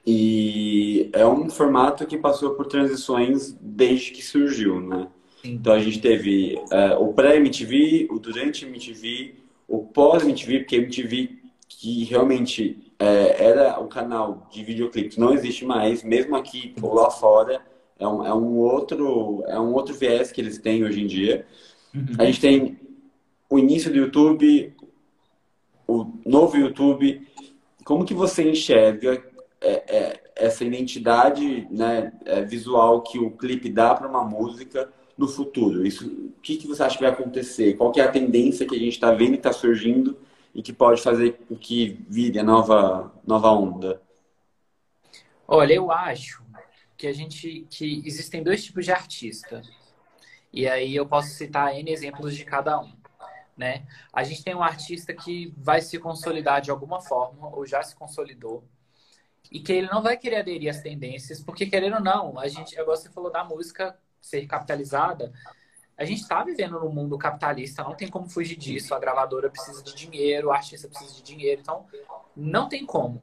[0.06, 5.08] e é um formato que passou por transições desde que surgiu, né?
[5.44, 9.36] Então a gente teve é, o pré-MTV, o durante MTV,
[9.68, 16.04] o pós-MTV, porque MTV que realmente é, era o canal de videoclipes não existe mais,
[16.04, 17.62] mesmo aqui ou lá fora,
[18.00, 21.46] é um, é um, outro, é um outro viés que eles têm hoje em dia.
[21.94, 22.08] Uhum.
[22.18, 22.80] A gente tem
[23.50, 24.74] o início do YouTube,
[25.88, 27.28] o novo YouTube.
[27.84, 29.24] Como que você enxerga
[29.62, 35.28] é, é, essa identidade né, é, visual que o clipe dá para uma música no
[35.28, 35.86] futuro?
[35.86, 37.76] Isso, o que, que você acha que vai acontecer?
[37.76, 40.18] Qual que é a tendência que a gente está vendo e está surgindo
[40.54, 44.02] e que pode fazer com que vire a nova, nova onda?
[45.48, 46.44] Olha, eu acho
[46.98, 49.62] que a gente que existem dois tipos de artista.
[50.52, 52.92] E aí eu posso citar N exemplos de cada um.
[53.58, 53.88] Né?
[54.14, 57.96] A gente tem um artista que vai se consolidar de alguma forma, ou já se
[57.96, 58.64] consolidou,
[59.52, 62.80] e que ele não vai querer aderir às tendências, porque querendo ou não, a gente,
[62.80, 65.34] agora você falou da música ser capitalizada,
[65.98, 68.94] a gente está vivendo num mundo capitalista, não tem como fugir disso.
[68.94, 71.88] A gravadora precisa de dinheiro, o artista precisa de dinheiro, então
[72.36, 73.20] não tem como.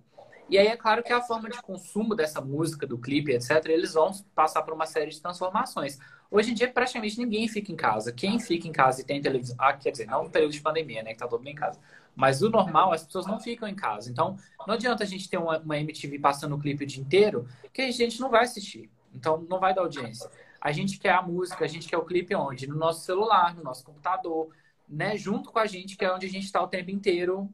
[0.49, 3.95] E aí é claro que a forma de consumo dessa música, do clipe, etc., eles
[3.95, 5.99] vão passar por uma série de transformações.
[6.31, 8.13] Hoje em dia, praticamente ninguém fica em casa.
[8.13, 9.57] Quem fica em casa e tem televisão.
[9.59, 11.13] Ah, quer dizer, não no período de pandemia, né?
[11.13, 11.79] Que tá todo mundo em casa.
[12.15, 14.11] Mas o normal, as pessoas não ficam em casa.
[14.11, 14.37] Então,
[14.67, 17.83] não adianta a gente ter uma, uma MTV passando o clipe o dia inteiro, que
[17.83, 18.91] a gente não vai assistir.
[19.15, 20.29] Então, não vai dar audiência.
[20.61, 22.67] A gente quer a música, a gente quer o clipe onde?
[22.67, 24.49] No nosso celular, no nosso computador,
[24.89, 25.17] né?
[25.17, 27.49] Junto com a gente, que é onde a gente está o tempo inteiro,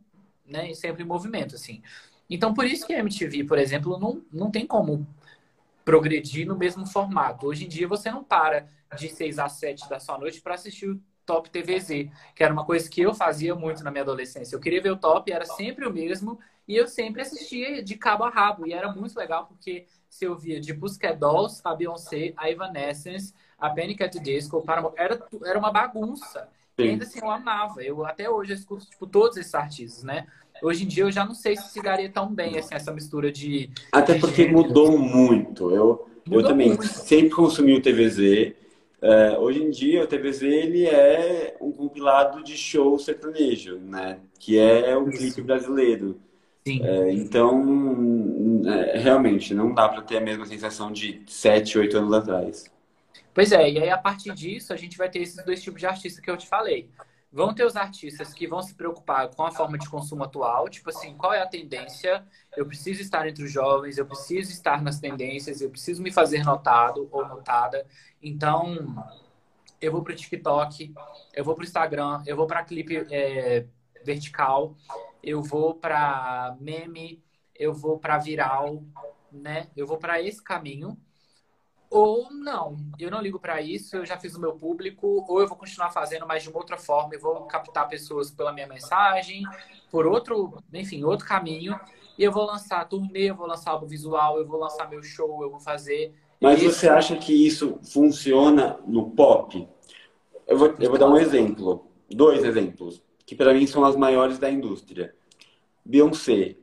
[0.46, 0.72] né?
[0.74, 1.82] Sempre em movimento, assim.
[2.30, 5.04] Então, por isso que a MTV, por exemplo, não, não tem como
[5.84, 7.46] progredir no mesmo formato.
[7.46, 10.88] Hoje em dia, você não para de 6 às 7 da sua noite para assistir
[10.88, 14.54] o Top TVZ, que era uma coisa que eu fazia muito na minha adolescência.
[14.54, 18.24] Eu queria ver o Top, era sempre o mesmo, e eu sempre assistia de cabo
[18.24, 18.66] a rabo.
[18.66, 23.68] E era muito legal, porque você ouvia de Pussycat Dolls, a Beyoncé, a Evanescence, a
[23.70, 24.02] Panic!
[24.02, 24.64] at the Disco,
[24.96, 26.48] era, era uma bagunça.
[26.78, 27.82] E ainda assim, eu amava.
[27.82, 30.26] Eu até hoje eu escuto tipo, todos esses artistas, né?
[30.62, 33.30] Hoje em dia eu já não sei se se daria tão bem assim, essa mistura
[33.32, 33.70] de.
[33.92, 35.70] Até de porque mudou muito.
[35.70, 36.84] Eu, mudou eu também muito.
[36.86, 38.54] sempre consumi o TVZ.
[39.02, 44.18] É, hoje em dia o TVZ ele é um compilado de show sertanejo, né?
[44.38, 46.20] Que é o clipe brasileiro.
[46.66, 52.12] É, então, é, realmente, não dá para ter a mesma sensação de 7, 8 anos
[52.12, 52.70] atrás.
[53.32, 55.86] Pois é, e aí a partir disso a gente vai ter esses dois tipos de
[55.86, 56.88] artista que eu te falei.
[57.32, 60.90] Vão ter os artistas que vão se preocupar com a forma de consumo atual, tipo
[60.90, 62.26] assim, qual é a tendência?
[62.56, 66.42] Eu preciso estar entre os jovens, eu preciso estar nas tendências, eu preciso me fazer
[66.44, 67.86] notado ou notada.
[68.20, 69.04] Então,
[69.80, 70.92] eu vou para o TikTok,
[71.32, 73.64] eu vou para o Instagram, eu vou para clipe é,
[74.04, 74.76] vertical,
[75.22, 77.22] eu vou para meme,
[77.54, 78.82] eu vou para viral,
[79.30, 79.68] né?
[79.76, 80.98] Eu vou para esse caminho
[81.90, 85.48] ou não, eu não ligo para isso, eu já fiz o meu público, ou eu
[85.48, 89.42] vou continuar fazendo, mas de uma outra forma, eu vou captar pessoas pela minha mensagem,
[89.90, 91.78] por outro, enfim, outro caminho,
[92.16, 95.42] e eu vou lançar turnê, eu vou lançar álbum visual, eu vou lançar meu show,
[95.42, 96.14] eu vou fazer.
[96.40, 99.68] Mas você acha que isso funciona no pop?
[100.46, 104.38] Eu vou, eu vou dar um exemplo, dois exemplos, que para mim são as maiores
[104.38, 105.12] da indústria.
[105.84, 106.56] Beyoncé,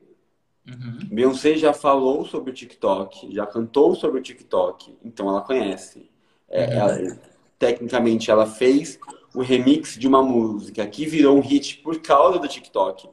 [0.68, 1.00] Uhum.
[1.10, 6.10] Beyoncé já falou sobre o TikTok, já cantou sobre o TikTok, então ela conhece.
[6.50, 6.74] É, uhum.
[6.74, 7.20] ela,
[7.58, 9.00] tecnicamente, ela fez
[9.34, 13.10] o remix de uma música que virou um hit por causa do TikTok.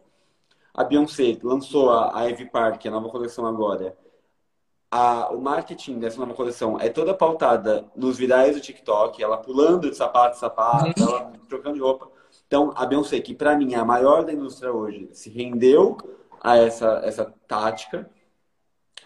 [0.73, 3.97] A Beyoncé lançou a, a Ivy Park, a nova coleção agora.
[4.91, 9.91] A, o marketing dessa nova coleção é toda pautada nos virais do TikTok, ela pulando
[9.91, 11.09] de sapato em sapato, uhum.
[11.09, 12.11] ela trocando de roupa.
[12.47, 15.97] Então, a Beyoncé, que para mim é a maior da indústria hoje, se rendeu
[16.45, 18.09] a essa, essa tática.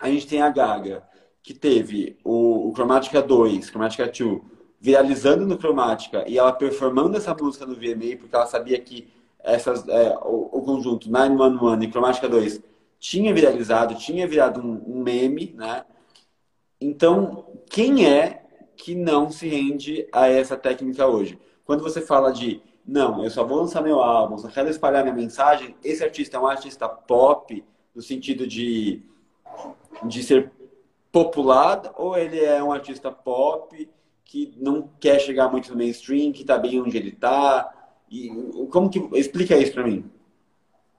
[0.01, 1.05] A gente tem a Gaga,
[1.41, 4.41] que teve o, o Chromatica 2, Chromatica 2,
[4.81, 9.09] viralizando no Chromatica e ela performando essa música no VMA, porque ela sabia que
[9.39, 12.61] essas, é, o, o, conjunto 911 e Chromatica 2
[12.99, 15.85] tinha viralizado, tinha virado um, um meme, né?
[16.81, 18.45] Então, quem é
[18.77, 21.39] que não se rende a essa técnica hoje?
[21.69, 25.15] Quando você fala de não, eu só vou lançar meu álbum, só quero espalhar minha
[25.15, 25.77] mensagem.
[25.85, 27.63] Esse artista é um artista pop,
[27.95, 29.03] no sentido de,
[30.05, 30.51] de ser
[31.13, 33.87] popular, ou ele é um artista pop
[34.25, 37.71] que não quer chegar muito no mainstream, que está bem onde ele está?
[38.11, 38.31] E
[38.71, 40.11] como que explica isso para mim?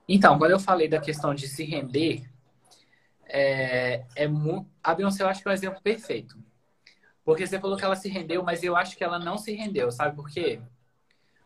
[0.08, 2.30] Então, quando eu falei da questão de se render,
[3.26, 4.30] é, é
[4.84, 6.38] a Beyoncé eu acho que é um exemplo perfeito.
[7.30, 9.90] Porque você falou que ela se rendeu, mas eu acho que ela não se rendeu,
[9.90, 10.60] sabe por quê?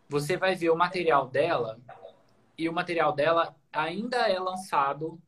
[0.09, 1.81] você vai ver o material dela
[2.57, 5.21] e o material dela ainda é lançado,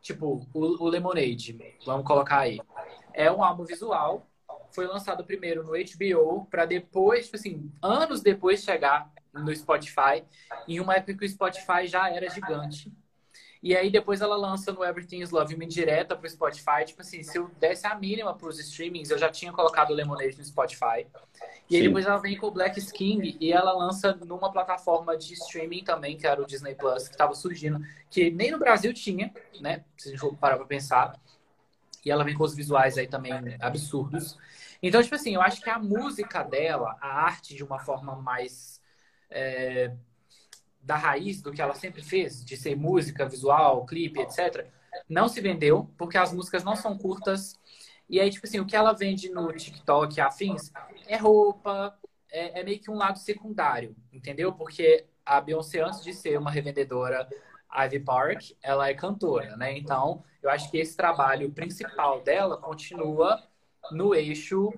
[0.00, 1.56] tipo, o, o Lemonade,
[1.86, 2.60] vamos colocar aí.
[3.12, 4.26] É um álbum visual,
[4.72, 10.24] foi lançado primeiro no HBO, para depois, tipo assim, anos depois chegar no Spotify,
[10.66, 12.92] em uma época que o Spotify já era gigante.
[13.62, 16.84] E aí depois ela lança no Everything is Love uma indireta pro Spotify.
[16.84, 20.36] Tipo assim, se eu desse a mínima pros streamings, eu já tinha colocado o Lemonade
[20.36, 21.06] no Spotify.
[21.70, 25.34] E aí depois ela vem com o Black Skin e ela lança numa plataforma de
[25.34, 29.32] streaming também, que era o Disney Plus, que estava surgindo, que nem no Brasil tinha,
[29.60, 29.84] né?
[29.96, 31.14] Se a gente parar pra pensar.
[32.04, 34.36] E ela vem com os visuais aí também absurdos.
[34.82, 38.82] Então, tipo assim, eu acho que a música dela, a arte de uma forma mais.
[39.30, 39.92] É
[40.82, 44.66] da raiz do que ela sempre fez, de ser música, visual, clipe, etc.,
[45.08, 47.58] não se vendeu, porque as músicas não são curtas.
[48.08, 50.70] E aí, tipo assim, o que ela vende no TikTok afins
[51.06, 51.96] é roupa,
[52.30, 54.52] é, é meio que um lado secundário, entendeu?
[54.52, 57.28] Porque a Beyoncé, antes de ser uma revendedora
[57.74, 59.76] Ivy Park, ela é cantora, né?
[59.78, 63.42] Então, eu acho que esse trabalho principal dela continua
[63.90, 64.72] no eixo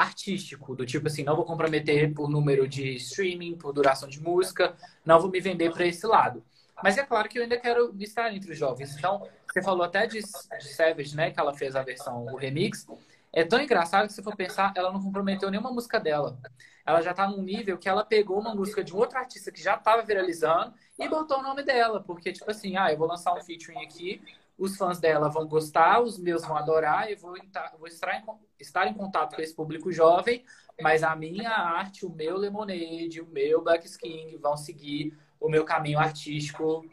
[0.00, 4.74] artístico, do tipo assim, não vou comprometer por número de streaming, por duração de música,
[5.04, 6.42] não vou me vender para esse lado.
[6.82, 8.96] Mas é claro que eu ainda quero estar entre os jovens.
[8.96, 12.86] Então, você falou até de, de Savage, né, que ela fez a versão, o remix.
[13.30, 16.38] É tão engraçado que se for pensar, ela não comprometeu nenhuma música dela.
[16.86, 19.62] Ela já tá num nível que ela pegou uma música de um outro artista que
[19.62, 23.34] já estava viralizando e botou o nome dela, porque tipo assim, ah, eu vou lançar
[23.34, 24.22] um featuring aqui,
[24.60, 27.34] os fãs dela vão gostar, os meus vão adorar, eu vou,
[27.78, 28.24] vou estar, em,
[28.58, 30.44] estar em contato com esse público jovem,
[30.80, 35.64] mas a minha arte, o meu Lemonade, o meu Black Skin vão seguir o meu
[35.64, 36.84] caminho artístico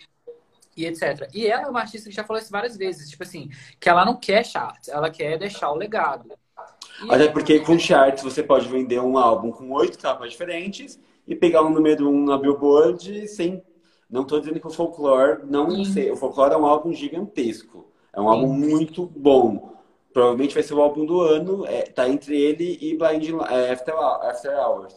[0.78, 1.30] e etc.
[1.34, 4.05] E ela é uma artista que já falou isso várias vezes, tipo assim, que ela
[4.05, 6.32] não quer charts, ela quer deixar o legado.
[7.03, 10.97] E Até porque com charts você pode vender um álbum com oito capas diferentes
[11.28, 13.61] e pegar um número um na Billboard sem
[14.10, 16.12] não estou dizendo que o Folklore não sei.
[16.12, 17.91] O Folklore é um álbum gigantesco.
[18.14, 18.30] É um Sim.
[18.30, 19.76] álbum muito bom.
[20.14, 21.66] Provavelmente vai ser o álbum do ano.
[21.66, 24.93] É, tá entre ele e Blind é, After, After Hours.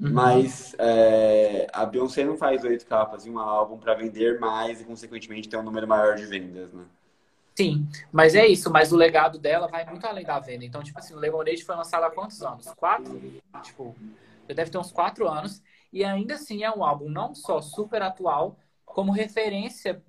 [0.00, 0.12] Uhum.
[0.12, 4.84] Mas é, a Beyoncé não faz oito capas em um álbum para vender mais e,
[4.84, 6.84] consequentemente, ter um número maior de vendas, né?
[7.54, 8.70] Sim, mas é isso.
[8.70, 10.64] Mas o legado dela vai muito além da venda.
[10.64, 12.66] Então, tipo assim, o Lemonade foi lançado há quantos anos?
[12.74, 13.20] Quatro?
[13.62, 13.94] Tipo,
[14.48, 15.62] deve ter uns quatro anos.
[15.94, 20.02] E ainda assim é um álbum não só super atual, como referência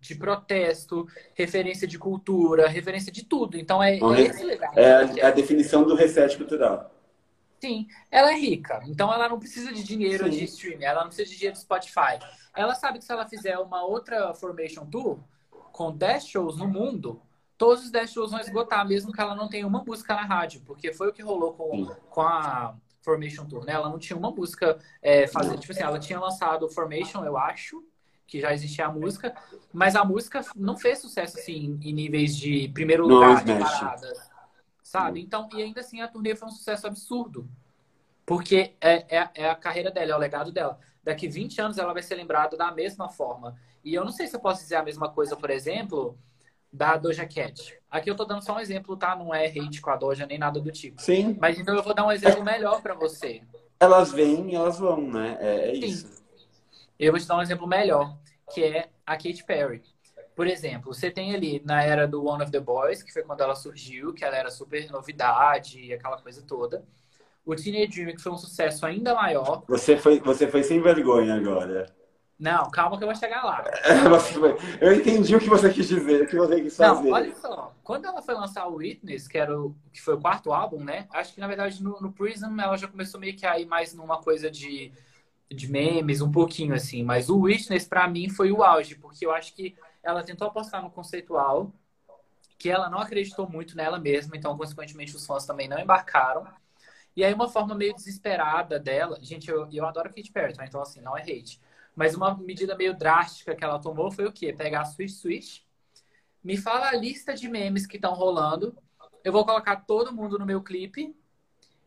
[0.00, 3.58] de protesto, referência de cultura, referência de tudo.
[3.58, 4.78] Então é, é esse legado.
[4.78, 6.94] É a, a definição do reset cultural.
[7.60, 10.30] Sim, ela é rica, então ela não precisa de dinheiro Sim.
[10.30, 12.18] de streaming, ela não precisa de dinheiro do Spotify.
[12.56, 15.18] Ela sabe que se ela fizer uma outra Formation Tour
[15.72, 17.20] com 10 shows no mundo,
[17.58, 20.62] todos os 10 shows vão esgotar, mesmo que ela não tenha uma música na rádio,
[20.64, 23.72] porque foi o que rolou com, com a Formation Tour, né?
[23.72, 27.84] Ela não tinha uma música é, fazendo, tipo assim, ela tinha lançado Formation, eu acho,
[28.26, 29.34] que já existia a música,
[29.72, 34.30] mas a música não fez sucesso assim em níveis de primeiro lugar não, de paradas,
[34.82, 35.20] sabe?
[35.20, 37.48] Então, e ainda assim a turnê foi um sucesso absurdo.
[38.24, 40.78] Porque é, é, é, a carreira dela, é o legado dela.
[41.02, 43.56] Daqui 20 anos ela vai ser lembrada da mesma forma.
[43.84, 46.16] E eu não sei se eu posso dizer a mesma coisa, por exemplo,
[46.72, 47.78] da Doja Cat.
[47.90, 49.14] Aqui eu tô dando só um exemplo, tá?
[49.14, 51.00] Não é hate com a Doja nem nada do tipo.
[51.00, 51.36] Sim.
[51.38, 53.42] Mas então eu vou dar um exemplo melhor para você.
[53.78, 55.36] Elas vêm e elas vão, né?
[55.40, 56.22] É, é isso.
[56.98, 58.16] Eu vou te dar um exemplo melhor,
[58.54, 59.82] que é a Katy Perry.
[60.34, 63.42] Por exemplo, você tem ali na era do One of the Boys, que foi quando
[63.42, 66.82] ela surgiu, que ela era super novidade e aquela coisa toda.
[67.44, 69.62] O Teenage Dream, que foi um sucesso ainda maior.
[69.68, 71.92] Você foi, você foi sem vergonha agora.
[72.42, 73.62] Não, calma que eu vou chegar lá.
[74.80, 77.04] eu entendi o que você quis dizer, o que você quis fazer.
[77.04, 77.72] Não, olha só.
[77.84, 81.06] Quando ela foi lançar o Witness, que, era o, que foi o quarto álbum, né?
[81.12, 83.94] Acho que, na verdade, no, no Prism ela já começou meio que a ir mais
[83.94, 84.90] numa coisa de,
[85.48, 87.04] de memes, um pouquinho assim.
[87.04, 90.82] Mas o Witness, para mim, foi o auge, porque eu acho que ela tentou apostar
[90.82, 91.70] no conceitual,
[92.58, 96.44] que ela não acreditou muito nela mesma, então, consequentemente, os fãs também não embarcaram.
[97.14, 99.16] E aí, uma forma meio desesperada dela...
[99.22, 100.66] Gente, eu, eu adoro Katy Perry, tá?
[100.66, 101.60] Então, assim, não é hate
[101.94, 104.52] mas uma medida meio drástica que ela tomou foi o quê?
[104.52, 105.60] Pegar a Switch Switch,
[106.42, 108.76] me fala a lista de memes que estão rolando,
[109.24, 111.14] eu vou colocar todo mundo no meu clipe,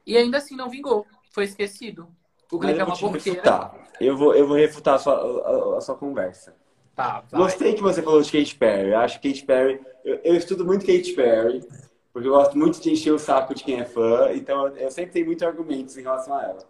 [0.05, 2.07] e ainda assim não vingou, foi esquecido.
[2.51, 3.39] O clipe é uma porqueira.
[3.41, 3.87] Refutar.
[3.99, 6.55] Eu vou, eu vou refutar a sua, a, a sua conversa.
[6.95, 8.89] Tá, Gostei que você falou de Katy Perry.
[8.91, 9.81] Eu acho que Katy Perry.
[10.03, 11.67] Eu, eu, estudo muito Katy Perry,
[12.13, 14.91] porque eu gosto muito de encher o saco de quem é fã, então eu, eu
[14.91, 16.67] sempre tenho muitos argumentos em relação a ela.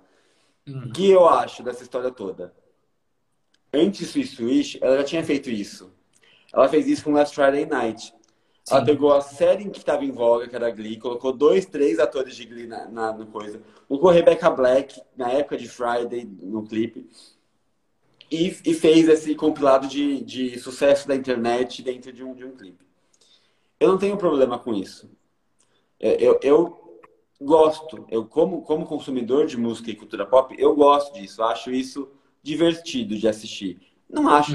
[0.68, 0.86] Hum.
[0.88, 2.52] O que eu acho dessa história toda?
[3.76, 5.92] Antes do Switch, ela já tinha feito isso.
[6.54, 8.14] Ela fez isso com Last Friday Night.
[8.64, 8.76] Sim.
[8.76, 12.36] Ela pegou a série que estava em voga, que era Glee, colocou dois, três atores
[12.36, 13.62] de Glee na, na, na coisa.
[13.88, 17.08] Colocou Rebecca Black, na época de Friday, no clipe.
[18.32, 22.56] e, e fez esse compilado de, de sucesso da internet dentro de um, de um
[22.56, 22.84] clipe.
[23.80, 25.10] Eu não tenho problema com isso.
[26.00, 27.00] É, eu, eu
[27.40, 32.10] gosto, eu como, como consumidor de música e cultura pop, eu gosto disso, acho isso
[32.46, 33.82] divertido de assistir.
[34.08, 34.54] Não acho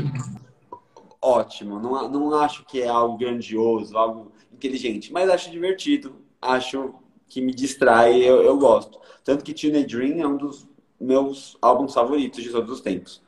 [1.21, 6.95] ótimo, não, não acho que é algo grandioso, algo inteligente, mas acho divertido, acho
[7.29, 8.99] que me distrai, eu, eu gosto.
[9.25, 10.69] Tanto que Teenage Dream é um dos
[11.01, 13.21] meus álbuns favoritos de todos os tempos.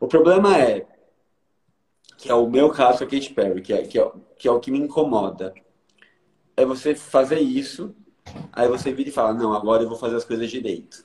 [0.00, 0.86] O problema é
[2.18, 4.50] que é o meu caso com a Katy Perry, que é, que, é, que é
[4.50, 5.54] o que me incomoda.
[6.56, 7.94] É você fazer isso,
[8.52, 11.04] aí você vira e fala, não, agora eu vou fazer as coisas direito.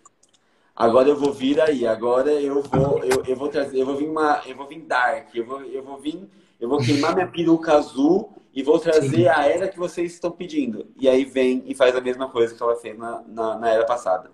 [0.79, 4.07] Agora eu vou vir aí, agora eu vou, eu, eu vou trazer, eu vou vir
[4.07, 6.25] uma, eu vou vir dark, eu vou, eu vou vir,
[6.57, 9.27] eu vou queimar minha peruca azul e vou trazer Sim.
[9.27, 10.87] a era que vocês estão pedindo.
[10.97, 13.85] E aí vem e faz a mesma coisa que ela fez na, na, na era
[13.85, 14.31] passada.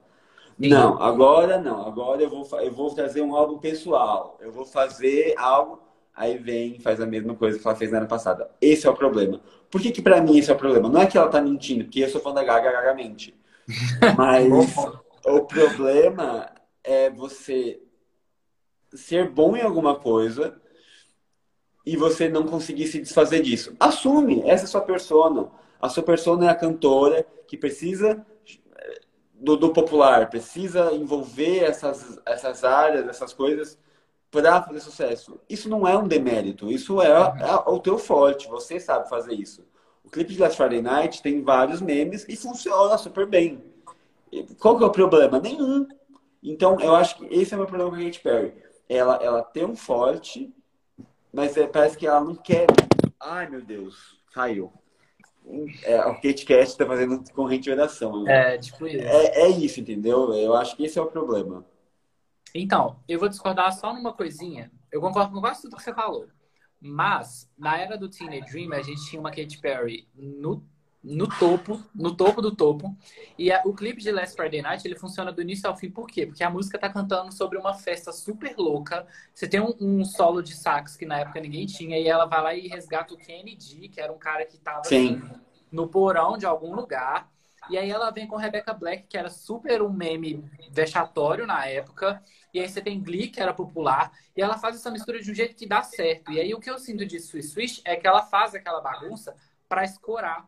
[0.61, 0.69] Sim.
[0.69, 1.83] Não, agora não.
[1.87, 4.37] Agora eu vou, eu vou trazer um álbum pessoal.
[4.39, 5.81] Eu vou fazer algo.
[6.15, 8.51] Aí vem e faz a mesma coisa que ela fez na ano passada.
[8.61, 9.41] Esse é o problema.
[9.71, 10.87] Por que, que pra mim esse é o problema?
[10.89, 13.33] Não é que ela tá mentindo, porque eu sou fã da Gaga, Gaga mente.
[14.15, 14.47] Mas
[15.25, 16.51] o problema
[16.83, 17.81] é você
[18.93, 20.61] ser bom em alguma coisa
[21.85, 23.75] e você não conseguir se desfazer disso.
[23.79, 25.51] Assume, essa é a sua persona.
[25.81, 28.25] A sua persona é a cantora que precisa
[29.33, 33.77] do, do popular, precisa envolver essas, essas áreas, essas coisas
[34.31, 35.39] para fazer sucesso.
[35.49, 39.63] Isso não é um demérito, isso é, é, o teu forte, você sabe fazer isso.
[40.03, 43.63] O clipe de Last Friday Night tem vários memes e funciona super bem.
[44.59, 45.39] Qual que é o problema?
[45.39, 45.87] Nenhum.
[46.41, 48.53] Então, eu acho que esse é o meu problema com a Katy Perry.
[48.87, 50.53] Ela, ela tem um forte,
[51.33, 52.67] mas é, parece que ela não quer.
[53.19, 54.71] Ai, meu Deus, caiu.
[55.83, 58.23] É, o Kate Kat está fazendo corrente de oração.
[58.23, 58.55] Né?
[58.55, 59.03] É, tipo isso.
[59.03, 60.33] É, é isso, entendeu?
[60.33, 61.65] Eu acho que esse é o problema.
[62.53, 64.71] Então, eu vou discordar só numa coisinha.
[64.91, 66.27] Eu concordo com quase tudo que você falou.
[66.79, 70.63] Mas, na era do Teenage Dream, a gente tinha uma Katy Perry no,
[71.05, 72.97] no topo, no topo do topo.
[73.37, 75.89] E a, o clipe de Last Friday Night, ele funciona do início ao fim.
[75.89, 76.25] Por quê?
[76.25, 79.05] Porque a música tá cantando sobre uma festa super louca.
[79.31, 81.99] Você tem um, um solo de sax que na época ninguém tinha.
[81.99, 85.21] E ela vai lá e resgata o Kennedy, que era um cara que tava assim,
[85.71, 87.29] no porão de algum lugar.
[87.69, 92.21] E aí ela vem com Rebecca Black, que era super um meme vexatório na época.
[92.51, 94.11] E aí você tem Glee, que era popular.
[94.35, 96.31] E ela faz essa mistura de um jeito que dá certo.
[96.31, 99.35] E aí o que eu sinto de Swiss Swish é que ela faz aquela bagunça
[99.69, 100.47] para escorar.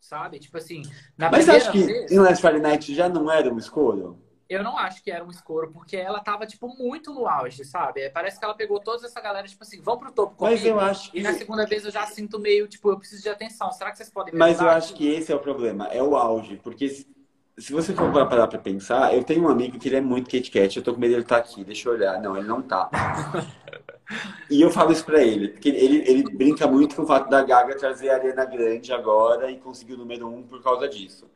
[0.00, 0.38] Sabe?
[0.38, 0.82] Tipo assim,
[1.16, 2.12] na Mas acho que vez...
[2.12, 4.14] em Last Friday Night já não era uma escolha?
[4.48, 8.02] eu não acho que era um escuro, porque ela tava, tipo, muito no auge, sabe?
[8.02, 10.56] É, parece que ela pegou toda essa galera, tipo assim, vão pro topo comigo.
[10.56, 11.18] Mas eu acho que...
[11.18, 13.72] E na segunda vez eu já sinto meio, tipo, eu preciso de atenção.
[13.72, 16.16] Será que vocês podem me Mas eu acho que esse é o problema, é o
[16.16, 16.60] auge.
[16.62, 20.30] Porque se, você for parar pra pensar, eu tenho um amigo que ele é muito
[20.30, 22.20] Kit Kat, eu tô com medo de ele estar tá aqui, deixa eu olhar.
[22.20, 22.88] Não, ele não tá.
[24.50, 27.42] e eu falo isso pra ele, porque ele, ele brinca muito com o fato da
[27.42, 31.28] Gaga trazer a Arena Grande agora e conseguir o número um por causa disso.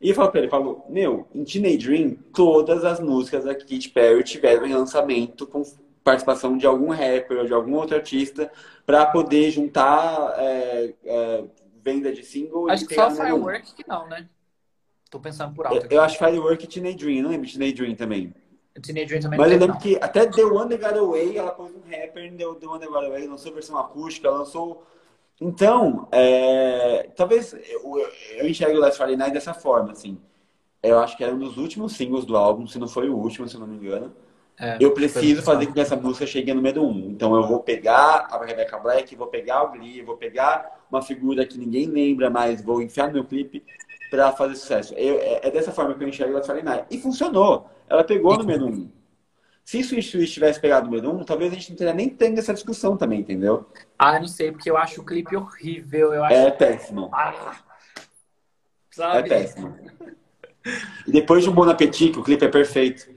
[0.00, 3.90] E eu falo pra ele, falou, meu, em Teenage Dream, todas as músicas da Katy
[3.90, 5.62] Perry tiveram lançamento com
[6.02, 8.50] participação de algum rapper ou de algum outro artista
[8.86, 11.44] para poder juntar é, é,
[11.82, 12.70] venda de single.
[12.70, 14.26] Acho que só Firework que não, né?
[15.10, 15.84] Tô pensando por alto.
[15.84, 15.94] Aqui.
[15.94, 18.34] Eu acho Firework e Teenage Dream, não lembro de Teenage Dream também.
[18.80, 19.80] Teenage Dream também Mas eu lembro não.
[19.80, 22.86] que até The One That Got Away, ela pôs um rapper em The One That
[22.86, 24.84] Got Away, lançou versão acústica, lançou
[25.40, 28.06] então, é, talvez eu,
[28.36, 30.18] eu enxergue o Last Friday Night dessa forma, assim.
[30.82, 33.48] Eu acho que era um dos últimos singles do álbum, se não foi o último,
[33.48, 34.12] se não me engano.
[34.58, 37.10] É, eu preciso fazer com que essa música chegue no número um.
[37.10, 41.46] Então eu vou pegar a Rebecca Black, vou pegar o Glee, vou pegar uma figura
[41.46, 43.64] que ninguém lembra, mas vou enfiar no meu clipe
[44.10, 44.94] para fazer sucesso.
[44.94, 46.86] Eu, é, é, dessa forma que eu enxergo o Last Friday Night.
[46.90, 47.70] E funcionou.
[47.90, 48.90] Ela pegou no número um.
[49.64, 52.38] Se Switch Switch tivesse pegado o número 1, talvez a gente não teria nem tendo
[52.38, 53.70] essa discussão também, entendeu?
[53.98, 56.12] Ah, não sei, porque eu acho o clipe horrível.
[56.12, 56.34] Eu acho...
[56.34, 57.10] É péssimo.
[57.12, 57.56] Ah,
[59.14, 59.76] é péssimo.
[61.06, 63.08] E depois de um Bon Appetit, que o clipe é perfeito.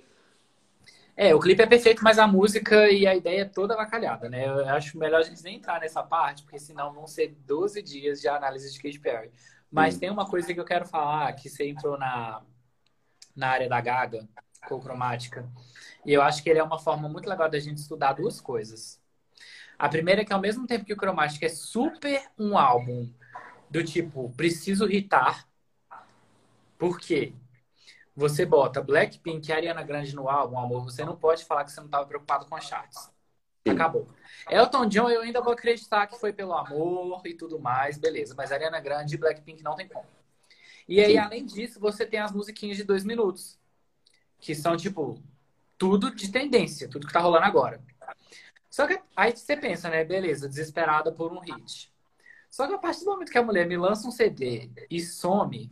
[1.15, 4.47] É, o clipe é perfeito, mas a música e a ideia é toda avacalhada, né?
[4.47, 8.21] Eu acho melhor a gente nem entrar nessa parte, porque senão vão ser 12 dias
[8.21, 9.31] de análise de Katy Perry.
[9.71, 9.99] Mas hum.
[9.99, 12.41] tem uma coisa que eu quero falar, que você entrou na,
[13.35, 14.27] na área da Gaga,
[14.67, 15.47] com cromática.
[16.05, 19.01] E eu acho que ele é uma forma muito legal da gente estudar duas coisas.
[19.77, 23.09] A primeira é que ao mesmo tempo que o Chromatic é super um álbum
[23.69, 25.47] do tipo preciso hitar,
[26.77, 27.33] por quê?
[28.15, 31.79] Você bota Blackpink e Ariana Grande no álbum, amor, você não pode falar que você
[31.79, 33.09] não estava preocupado com as charts.
[33.65, 34.07] Acabou.
[34.49, 38.35] Elton John eu ainda vou acreditar que foi pelo amor e tudo mais, beleza.
[38.35, 40.05] Mas Ariana Grande e Blackpink não tem como.
[40.87, 43.57] E aí, além disso, você tem as musiquinhas de dois minutos.
[44.43, 45.17] Que são, tipo,
[45.77, 47.81] tudo de tendência, tudo que tá rolando agora.
[48.69, 50.03] Só que aí você pensa, né?
[50.03, 51.89] Beleza, desesperada por um hit.
[52.49, 55.71] Só que a partir do momento que a mulher me lança um CD e some,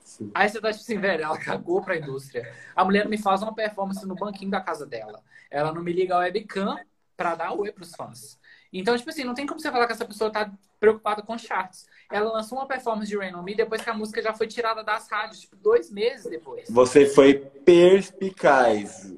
[0.00, 0.30] Sim.
[0.34, 2.50] aí você tá tipo assim, velho, ela cagou pra indústria.
[2.74, 5.22] A mulher não me faz uma performance no banquinho da casa dela.
[5.50, 6.80] Ela não me liga a webcam
[7.14, 8.40] pra dar oi pros fãs.
[8.72, 11.86] Então, tipo assim, não tem como você falar que essa pessoa tá preocupada com charts.
[12.10, 14.82] Ela lançou uma performance de Rain On Me depois que a música já foi tirada
[14.82, 16.68] das rádios, tipo, dois meses depois.
[16.68, 19.12] Você foi perspicaz.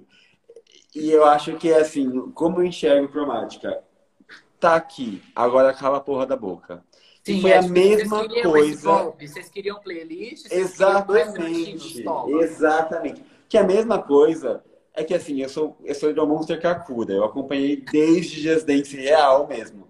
[0.94, 3.82] E eu acho que, assim, como eu enxergo cromática,
[4.58, 6.84] tá aqui, agora cala a porra da boca.
[7.24, 9.14] Sim, foi é, a tipo, mesma vocês coisa.
[9.18, 10.48] vocês queriam playlist?
[10.48, 11.74] Vocês exatamente.
[11.76, 13.24] Queriam exatamente.
[13.48, 14.64] Que é a mesma coisa
[15.00, 18.94] é que assim, eu sou, eu sou de Monster Kakura, eu acompanhei desde Just Dance
[18.94, 19.88] Real mesmo.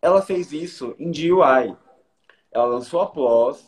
[0.00, 1.76] Ela fez isso em DIY.
[2.50, 3.64] Ela lançou a Plus,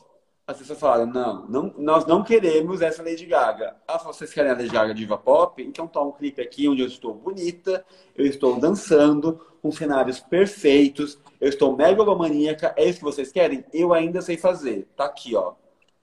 [0.46, 3.76] as pessoas falaram, não, não, nós não queremos essa Lady Gaga.
[3.86, 5.62] Falou, vocês querem a Lady Gaga diva pop?
[5.62, 11.18] Então toma um clipe aqui onde eu estou bonita, eu estou dançando, com cenários perfeitos,
[11.40, 13.64] eu estou megalomaníaca, é isso que vocês querem?
[13.72, 14.86] Eu ainda sei fazer.
[14.94, 15.54] Tá aqui, ó.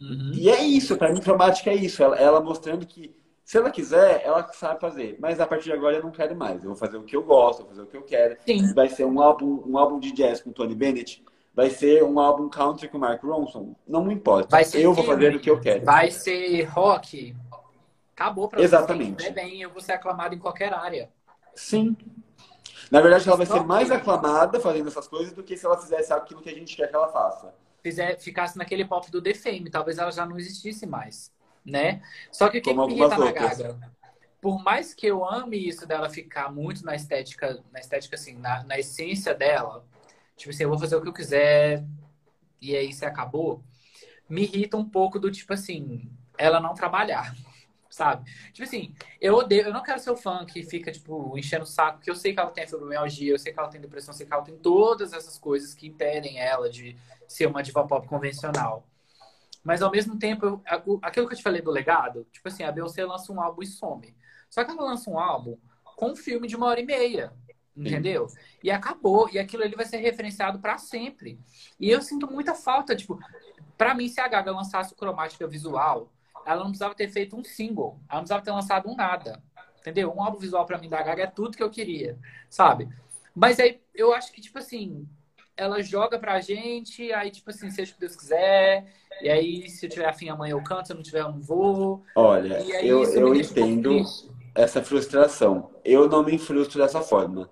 [0.01, 0.31] Uhum.
[0.33, 2.01] E é isso, pra mim, cromática é isso.
[2.01, 3.15] Ela, ela mostrando que
[3.51, 5.17] se ela quiser, ela sabe fazer.
[5.19, 6.63] Mas a partir de agora eu não quero mais.
[6.63, 8.37] Eu vou fazer o que eu gosto, vou fazer o que eu quero.
[8.45, 8.73] Sim.
[8.73, 11.21] Vai ser um álbum, um álbum de jazz com Tony Bennett.
[11.53, 13.75] Vai ser um álbum country com Mark Ronson.
[13.85, 14.47] Não me importa.
[14.49, 14.95] Vai ser eu filme.
[14.95, 15.83] vou fazer o que eu quero.
[15.83, 17.35] Vai ser rock.
[18.15, 19.21] Acabou pra Exatamente.
[19.21, 19.31] você.
[19.31, 21.09] bem, eu vou ser aclamado em qualquer área.
[21.53, 21.97] Sim.
[22.89, 26.13] Na verdade, ela vai ser mais aclamada fazendo essas coisas do que se ela fizesse
[26.13, 27.53] aquilo que a gente quer que ela faça.
[27.83, 31.29] Fizer, ficasse naquele pop do The Fame, talvez ela já não existisse mais
[31.65, 32.01] né?
[32.31, 33.91] Só que o que, que me irrita na Gaga?
[34.41, 38.63] Por mais que eu ame isso dela ficar muito na estética, na estética assim, na,
[38.63, 39.85] na essência dela,
[40.35, 41.85] tipo assim, eu vou fazer o que eu quiser
[42.59, 43.63] e aí se acabou,
[44.27, 47.35] me irrita um pouco do tipo assim, ela não trabalhar
[47.91, 48.31] sabe?
[48.51, 51.67] Tipo assim, eu odeio, eu não quero ser o fã que fica, tipo, enchendo o
[51.67, 54.17] saco, porque eu sei que ela tem fibromialgia, eu sei que ela tem depressão, eu
[54.17, 56.95] sei que ela tem todas essas coisas que impedem ela de
[57.27, 58.87] ser uma diva pop convencional.
[59.63, 62.71] Mas ao mesmo tempo, eu, aquilo que eu te falei do legado, tipo assim, a
[62.71, 64.15] Beyoncé lança um álbum e some.
[64.49, 65.57] Só que ela lança um álbum
[65.95, 67.33] com um filme de uma hora e meia.
[67.75, 68.27] Entendeu?
[68.27, 68.37] Sim.
[68.63, 69.29] E acabou.
[69.31, 71.39] E aquilo ali vai ser referenciado para sempre.
[71.79, 73.19] E eu sinto muita falta, tipo,
[73.77, 76.11] para mim, se a Gaga lançasse cromática visual,
[76.45, 77.99] ela não precisava ter feito um single.
[78.09, 79.41] Ela não precisava ter lançado um nada.
[79.79, 80.13] Entendeu?
[80.13, 82.89] Um álbum visual para mim da Gaga é tudo que eu queria, sabe?
[83.33, 85.07] Mas aí eu acho que, tipo assim,
[85.55, 88.93] ela joga pra gente, aí, tipo assim, seja o que Deus quiser.
[89.21, 91.41] E aí, se eu tiver afim amanhã eu canto, se eu não tiver, eu não
[91.41, 92.03] vou.
[92.15, 94.05] Olha, aí, eu, eu entendo um
[94.55, 95.71] essa frustração.
[95.83, 97.49] Eu não me frustro dessa forma.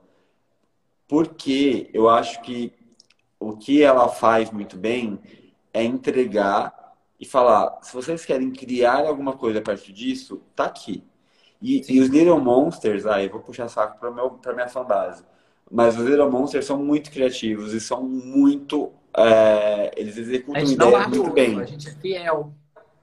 [1.08, 2.74] Porque eu acho que
[3.40, 5.20] o que ela faz muito bem
[5.74, 11.04] é entregar e falar: se vocês querem criar alguma coisa a partir disso, tá aqui.
[11.62, 15.26] E, e os Little Monsters, aí, ah, eu vou puxar saco para minha fanbase.
[15.70, 18.92] Mas os Little Monsters são muito criativos e são muito.
[19.16, 21.60] É, eles executam ideias muito bem.
[21.60, 22.54] A gente é fiel.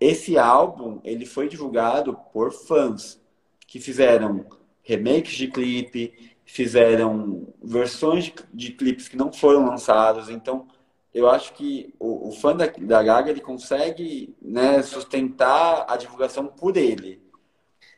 [0.00, 3.20] Esse álbum ele foi divulgado por fãs
[3.66, 4.44] que fizeram
[4.82, 10.28] remakes de clipe, fizeram versões de, de clipes que não foram lançados.
[10.28, 10.66] Então,
[11.12, 16.46] eu acho que o, o fã da, da Gaga ele consegue né, sustentar a divulgação
[16.46, 17.22] por ele.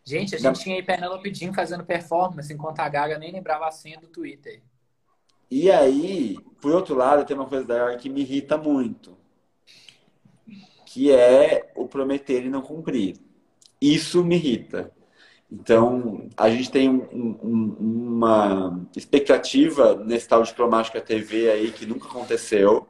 [0.09, 3.71] Gente, a gente tinha aí Penelope Jean fazendo performance, enquanto a Gaga nem lembrava a
[3.71, 4.63] senha do Twitter.
[5.51, 9.19] E aí, por outro lado, tem uma coisa da Gaga que me irrita muito.
[10.87, 13.19] Que é o prometer e não cumprir.
[13.79, 14.91] Isso me irrita.
[15.53, 21.85] Então, a gente tem um, um, uma expectativa nesse tal de cromática TV aí que
[21.85, 22.89] nunca aconteceu.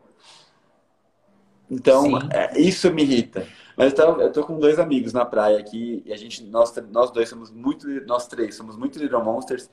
[1.69, 3.45] Então, é, isso me irrita.
[3.79, 7.13] Mas tô, eu tô, com dois amigos na praia aqui e a gente, nós, nós
[7.13, 9.71] dois somos muito, nós três somos muito Little Monsters.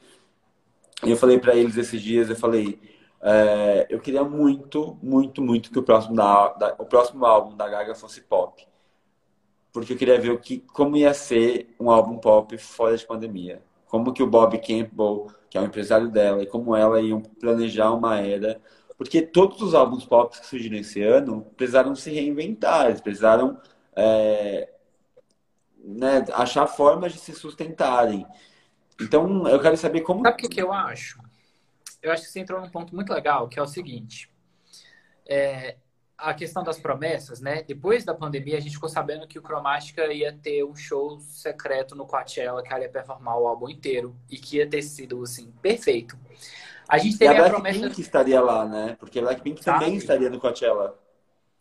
[1.03, 2.79] E eu falei para eles esses dias, eu falei,
[3.19, 7.67] é, eu queria muito, muito, muito que o próximo, da, da, o próximo álbum da
[7.67, 8.63] Gaga fosse pop.
[9.73, 13.63] Porque eu queria ver o que, como ia ser um álbum pop fora de pandemia.
[13.87, 17.91] Como que o Bob Campbell, que é o empresário dela, e como ela iam planejar
[17.91, 18.61] uma era
[18.97, 23.59] porque todos os álbuns pop que surgiram esse ano precisaram se reinventar, eles precisaram
[23.95, 24.69] é,
[25.77, 28.25] né, achar formas de se sustentarem.
[28.99, 30.23] Então, eu quero saber como.
[30.23, 31.19] Sabe o que, eu acho?
[32.01, 34.29] Eu acho que você entrou num ponto muito legal, que é o seguinte.
[35.27, 35.75] É,
[36.17, 37.63] a questão das promessas, né?
[37.63, 41.95] Depois da pandemia, a gente ficou sabendo que o Cromática ia ter um show secreto
[41.95, 45.51] no Coachella, que ela ia performar o álbum inteiro e que ia ter sido, assim,
[45.61, 46.17] perfeito.
[46.87, 47.79] A gente teve e a, a promessa.
[47.79, 48.95] Blackpink estaria lá, né?
[48.99, 50.97] Porque Blackpink também estaria no Coachella.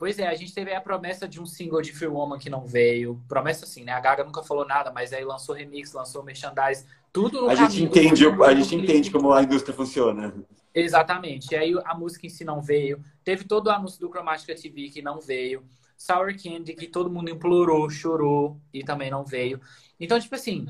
[0.04, 2.66] Pois é, a gente teve a promessa de um single de Free Woman que não
[2.66, 3.24] veio.
[3.26, 3.92] Promessa assim, né?
[3.92, 7.82] A Gaga nunca falou nada, mas aí lançou remix, lançou merchandise, tudo no A gente
[7.82, 10.34] entende, a gente entende como a indústria funciona.
[10.74, 11.52] Exatamente.
[11.52, 13.02] E aí a música em si não veio.
[13.24, 15.64] Teve todo o anúncio do Chromatica TV que não veio.
[15.96, 19.58] Sour Candy, que todo mundo implorou, chorou e também não veio.
[19.98, 20.66] Então, tipo assim,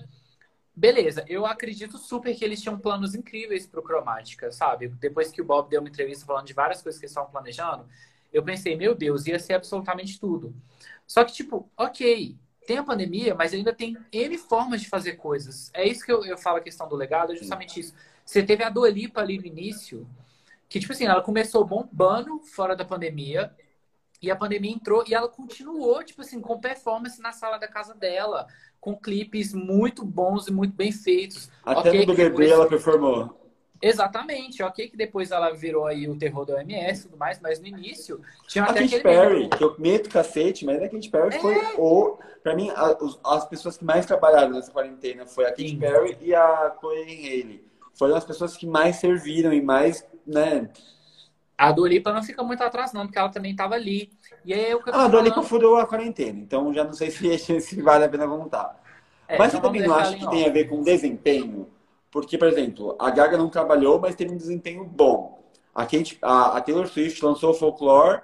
[0.76, 4.86] beleza, eu acredito super que eles tinham planos incríveis pro Chromatica, sabe?
[5.00, 7.84] Depois que o Bob deu uma entrevista falando de várias coisas que eles estavam planejando,
[8.34, 10.54] eu pensei, meu Deus, ia ser absolutamente tudo.
[11.06, 15.70] Só que, tipo, ok, tem a pandemia, mas ainda tem N formas de fazer coisas.
[15.72, 17.94] É isso que eu, eu falo a questão do legado, é justamente isso.
[18.24, 20.06] Você teve a Dua Lipa ali no início,
[20.68, 23.54] que, tipo assim, ela começou bombando fora da pandemia,
[24.20, 27.94] e a pandemia entrou e ela continuou, tipo assim, com performance na sala da casa
[27.94, 28.46] dela,
[28.80, 31.50] com clipes muito bons e muito bem feitos.
[31.62, 33.43] Até okay, no BBB ela performou.
[33.86, 37.60] Exatamente, ok que depois ela virou aí o terror da OMS e tudo mais, mas
[37.60, 41.36] no início tinha a até Katy Perry, que eu meto cacete, mas a Katy Perry
[41.36, 41.40] é.
[41.40, 42.18] foi o...
[42.42, 42.96] Pra mim, a,
[43.36, 45.78] as pessoas que mais trabalharam nessa quarentena foi a Katy Sim.
[45.78, 47.64] Perry e a Chloe Haley.
[47.94, 50.70] Foram as pessoas que mais serviram e mais, né...
[51.56, 54.10] A Dolipa não fica muito atrás, não, porque ela também estava ali.
[54.44, 57.82] E aí eu ah, a Dolipa furou a quarentena, então já não sei se, se
[57.82, 58.82] vale a pena contar.
[59.28, 61.68] É, mas então você também não acha que tem a ver com desempenho?
[62.14, 65.42] Porque, por exemplo, a Gaga não trabalhou, mas teve um desempenho bom.
[65.74, 68.22] A, Kate, a, a Taylor Swift lançou o Folklore,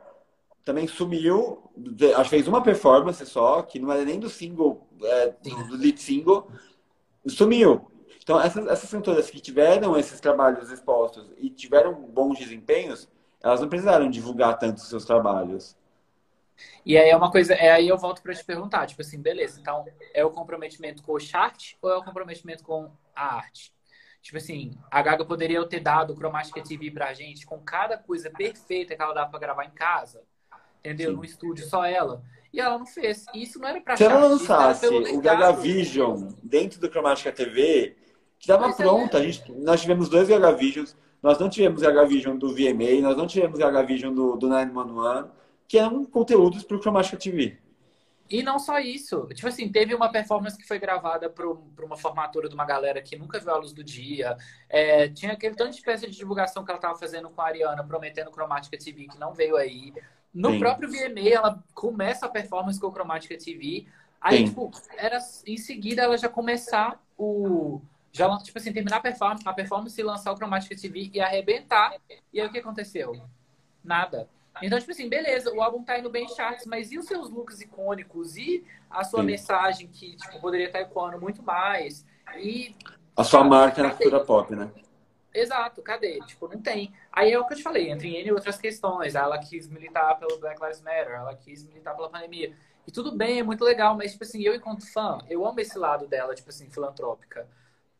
[0.64, 1.68] também sumiu,
[2.14, 6.00] acho que fez uma performance só, que não era nem do single, é, do lead
[6.00, 6.48] single,
[7.26, 7.90] sumiu.
[8.22, 13.08] Então, essas, essas cantoras que tiveram esses trabalhos expostos e tiveram bons desempenhos,
[13.42, 15.76] elas não precisaram divulgar tanto seus trabalhos.
[16.86, 19.60] E aí é uma coisa, é aí eu volto para te perguntar, tipo assim, beleza,
[19.60, 19.84] então
[20.14, 23.72] é o comprometimento com o chart ou é o comprometimento com a arte?
[24.22, 28.30] Tipo assim, a Gaga poderia ter dado o Chromatica TV pra gente com cada coisa
[28.30, 30.22] perfeita que ela dava para gravar em casa,
[30.78, 31.10] entendeu?
[31.10, 31.16] Sim.
[31.16, 32.22] No estúdio, só ela.
[32.52, 33.24] E ela não fez.
[33.34, 37.96] Isso não era pra Se ela lançasse o Gaga Vision dentro do Chromatica TV,
[38.38, 38.72] que estava é.
[38.72, 39.20] pronta, é...
[39.20, 43.16] a gente, nós tivemos dois Gaga Visions, nós não tivemos Gaga Vision do VMA, nós
[43.16, 45.30] não tivemos Gaga Vision do, do 911,
[45.66, 47.58] que eram conteúdos para o Chromatica TV.
[48.30, 49.26] E não só isso.
[49.34, 51.44] Tipo assim, teve uma performance que foi gravada para
[51.84, 54.36] uma formatura de uma galera que nunca viu a luz do dia.
[54.68, 57.82] É, tinha aquele tanto de peça de divulgação que ela estava fazendo com a Ariana,
[57.82, 59.92] prometendo Chromatica TV, que não veio aí.
[60.32, 60.60] No Sim.
[60.60, 63.86] próprio VMA, ela começa a performance com o Chromatica TV.
[64.20, 64.44] Aí, Sim.
[64.44, 67.80] tipo, era em seguida ela já começar o.
[68.12, 71.96] Já, tipo assim, terminar a performance, a performance e lançar o Chromatica TV e arrebentar.
[72.32, 73.20] E aí o que aconteceu?
[73.82, 74.28] Nada.
[74.62, 77.60] Então, tipo assim, beleza, o álbum tá indo bem charts, mas e os seus looks
[77.60, 78.36] icônicos?
[78.36, 79.26] E a sua Sim.
[79.26, 82.04] mensagem que tipo, poderia estar ecoando muito mais?
[82.36, 82.74] E.
[83.16, 84.70] A sua marca na cultura pop, né?
[85.32, 86.20] Exato, cadê?
[86.26, 86.92] Tipo, não tem.
[87.12, 89.14] Aí é o que eu te falei, entre N outras questões.
[89.14, 92.54] Ela quis militar pelo Black Lives Matter, ela quis militar pela pandemia.
[92.86, 95.78] E tudo bem, é muito legal, mas, tipo assim, eu enquanto fã, eu amo esse
[95.78, 97.46] lado dela, tipo assim, filantrópica.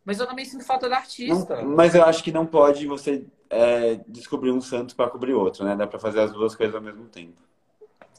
[0.04, 1.56] Mas eu também sinto falta da artista.
[1.56, 5.64] Não, mas eu acho que não pode você é, descobrir um santo para cobrir outro,
[5.64, 5.74] né?
[5.76, 7.42] Dá para fazer as duas coisas ao mesmo tempo.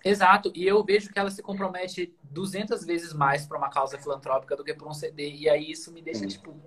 [0.03, 4.55] Exato, e eu vejo que ela se compromete 200 vezes mais para uma causa filantrópica
[4.55, 6.27] do que por um CD, e aí isso me deixa, Sim.
[6.27, 6.59] tipo.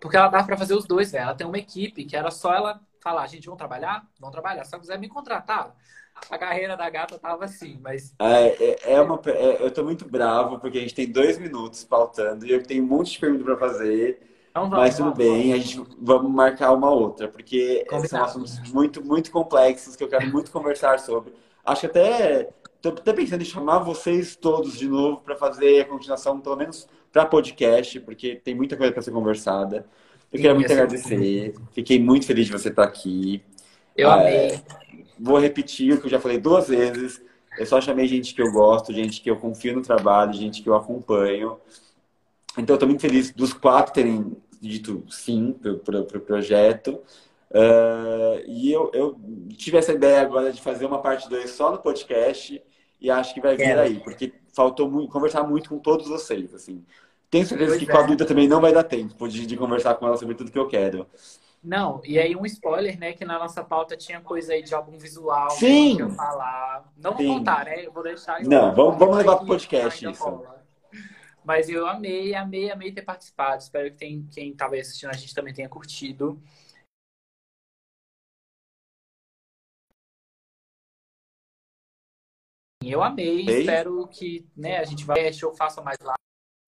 [0.00, 1.24] Porque ela dá para fazer os dois, velho.
[1.24, 4.08] Ela tem uma equipe que era só ela falar: gente, vamos trabalhar?
[4.20, 4.64] Vamos trabalhar.
[4.64, 5.76] Se ela quiser me contratar,
[6.30, 8.14] a carreira da gata tava assim, mas.
[8.20, 11.82] É, é, é uma, é, eu tô muito bravo porque a gente tem dois minutos
[11.84, 14.27] pautando e eu tenho um monte de perguntas para fazer.
[14.50, 15.54] Então vamos, mas tudo vamos, bem, vamos.
[15.54, 18.08] a gente vamos marcar uma outra, porque Combinado.
[18.08, 21.32] são assuntos muito, muito complexos que eu quero muito conversar sobre.
[21.64, 22.48] Acho que até
[22.80, 26.88] tô até pensando em chamar vocês todos de novo para fazer a continuação, pelo menos
[27.12, 29.86] para podcast, porque tem muita coisa para ser conversada.
[30.32, 31.54] Eu quero muito agradecer.
[31.72, 33.42] Fiquei muito feliz de você estar aqui.
[33.96, 34.62] Eu é, amei.
[35.18, 37.20] Vou repetir o que eu já falei duas vezes.
[37.58, 40.68] Eu só chamei gente que eu gosto, gente que eu confio no trabalho, gente que
[40.68, 41.58] eu acompanho.
[42.56, 47.00] Então, estou muito feliz dos quatro terem dito sim para o pro projeto.
[47.50, 49.18] Uh, e eu, eu,
[49.56, 52.62] tive essa ideia agora de fazer uma parte 2 só no podcast
[53.00, 53.80] e acho que vai vir é.
[53.80, 56.52] aí, porque faltou muito, conversar muito com todos vocês.
[56.52, 56.84] Assim.
[57.30, 57.94] Tenho certeza pois que é.
[57.94, 60.50] com a Duda também não vai dar tempo de, de conversar com ela sobre tudo
[60.50, 61.06] que eu quero.
[61.62, 63.12] Não, e aí um spoiler, né?
[63.12, 65.96] Que na nossa pauta tinha coisa aí de algum visual Sim.
[65.96, 66.84] que eu falar.
[66.96, 67.84] Não vou contar, né?
[67.84, 68.42] Eu vou deixar.
[68.44, 70.42] Não, vamos, vamos levar pro podcast isso.
[71.48, 73.62] Mas eu amei, amei, amei ter participado.
[73.62, 76.38] Espero que tem, quem estava assistindo a gente também tenha curtido.
[82.84, 83.60] Eu amei, Ei.
[83.60, 85.96] espero que né, a gente vai, eu faça mais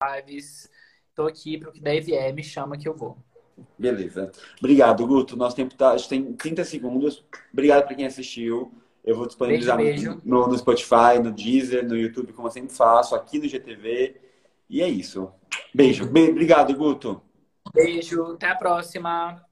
[0.03, 0.71] lives.
[1.11, 3.19] Estou aqui para o que der vier, me chama que eu vou.
[3.79, 4.33] Beleza.
[4.59, 5.37] Obrigado, Guto.
[5.37, 5.91] Nosso tempo tá.
[5.91, 7.23] A gente tem 30 segundos.
[7.53, 8.73] Obrigado para quem assistiu.
[9.05, 10.23] Eu vou disponibilizar Beijo, beijo.
[10.25, 14.30] No, no Spotify, no Deezer, no YouTube, como eu sempre faço, aqui no GTV.
[14.71, 15.33] E é isso.
[15.75, 16.05] Beijo.
[16.05, 17.21] Obrigado, Guto.
[17.75, 18.35] Beijo.
[18.35, 19.45] Até a próxima.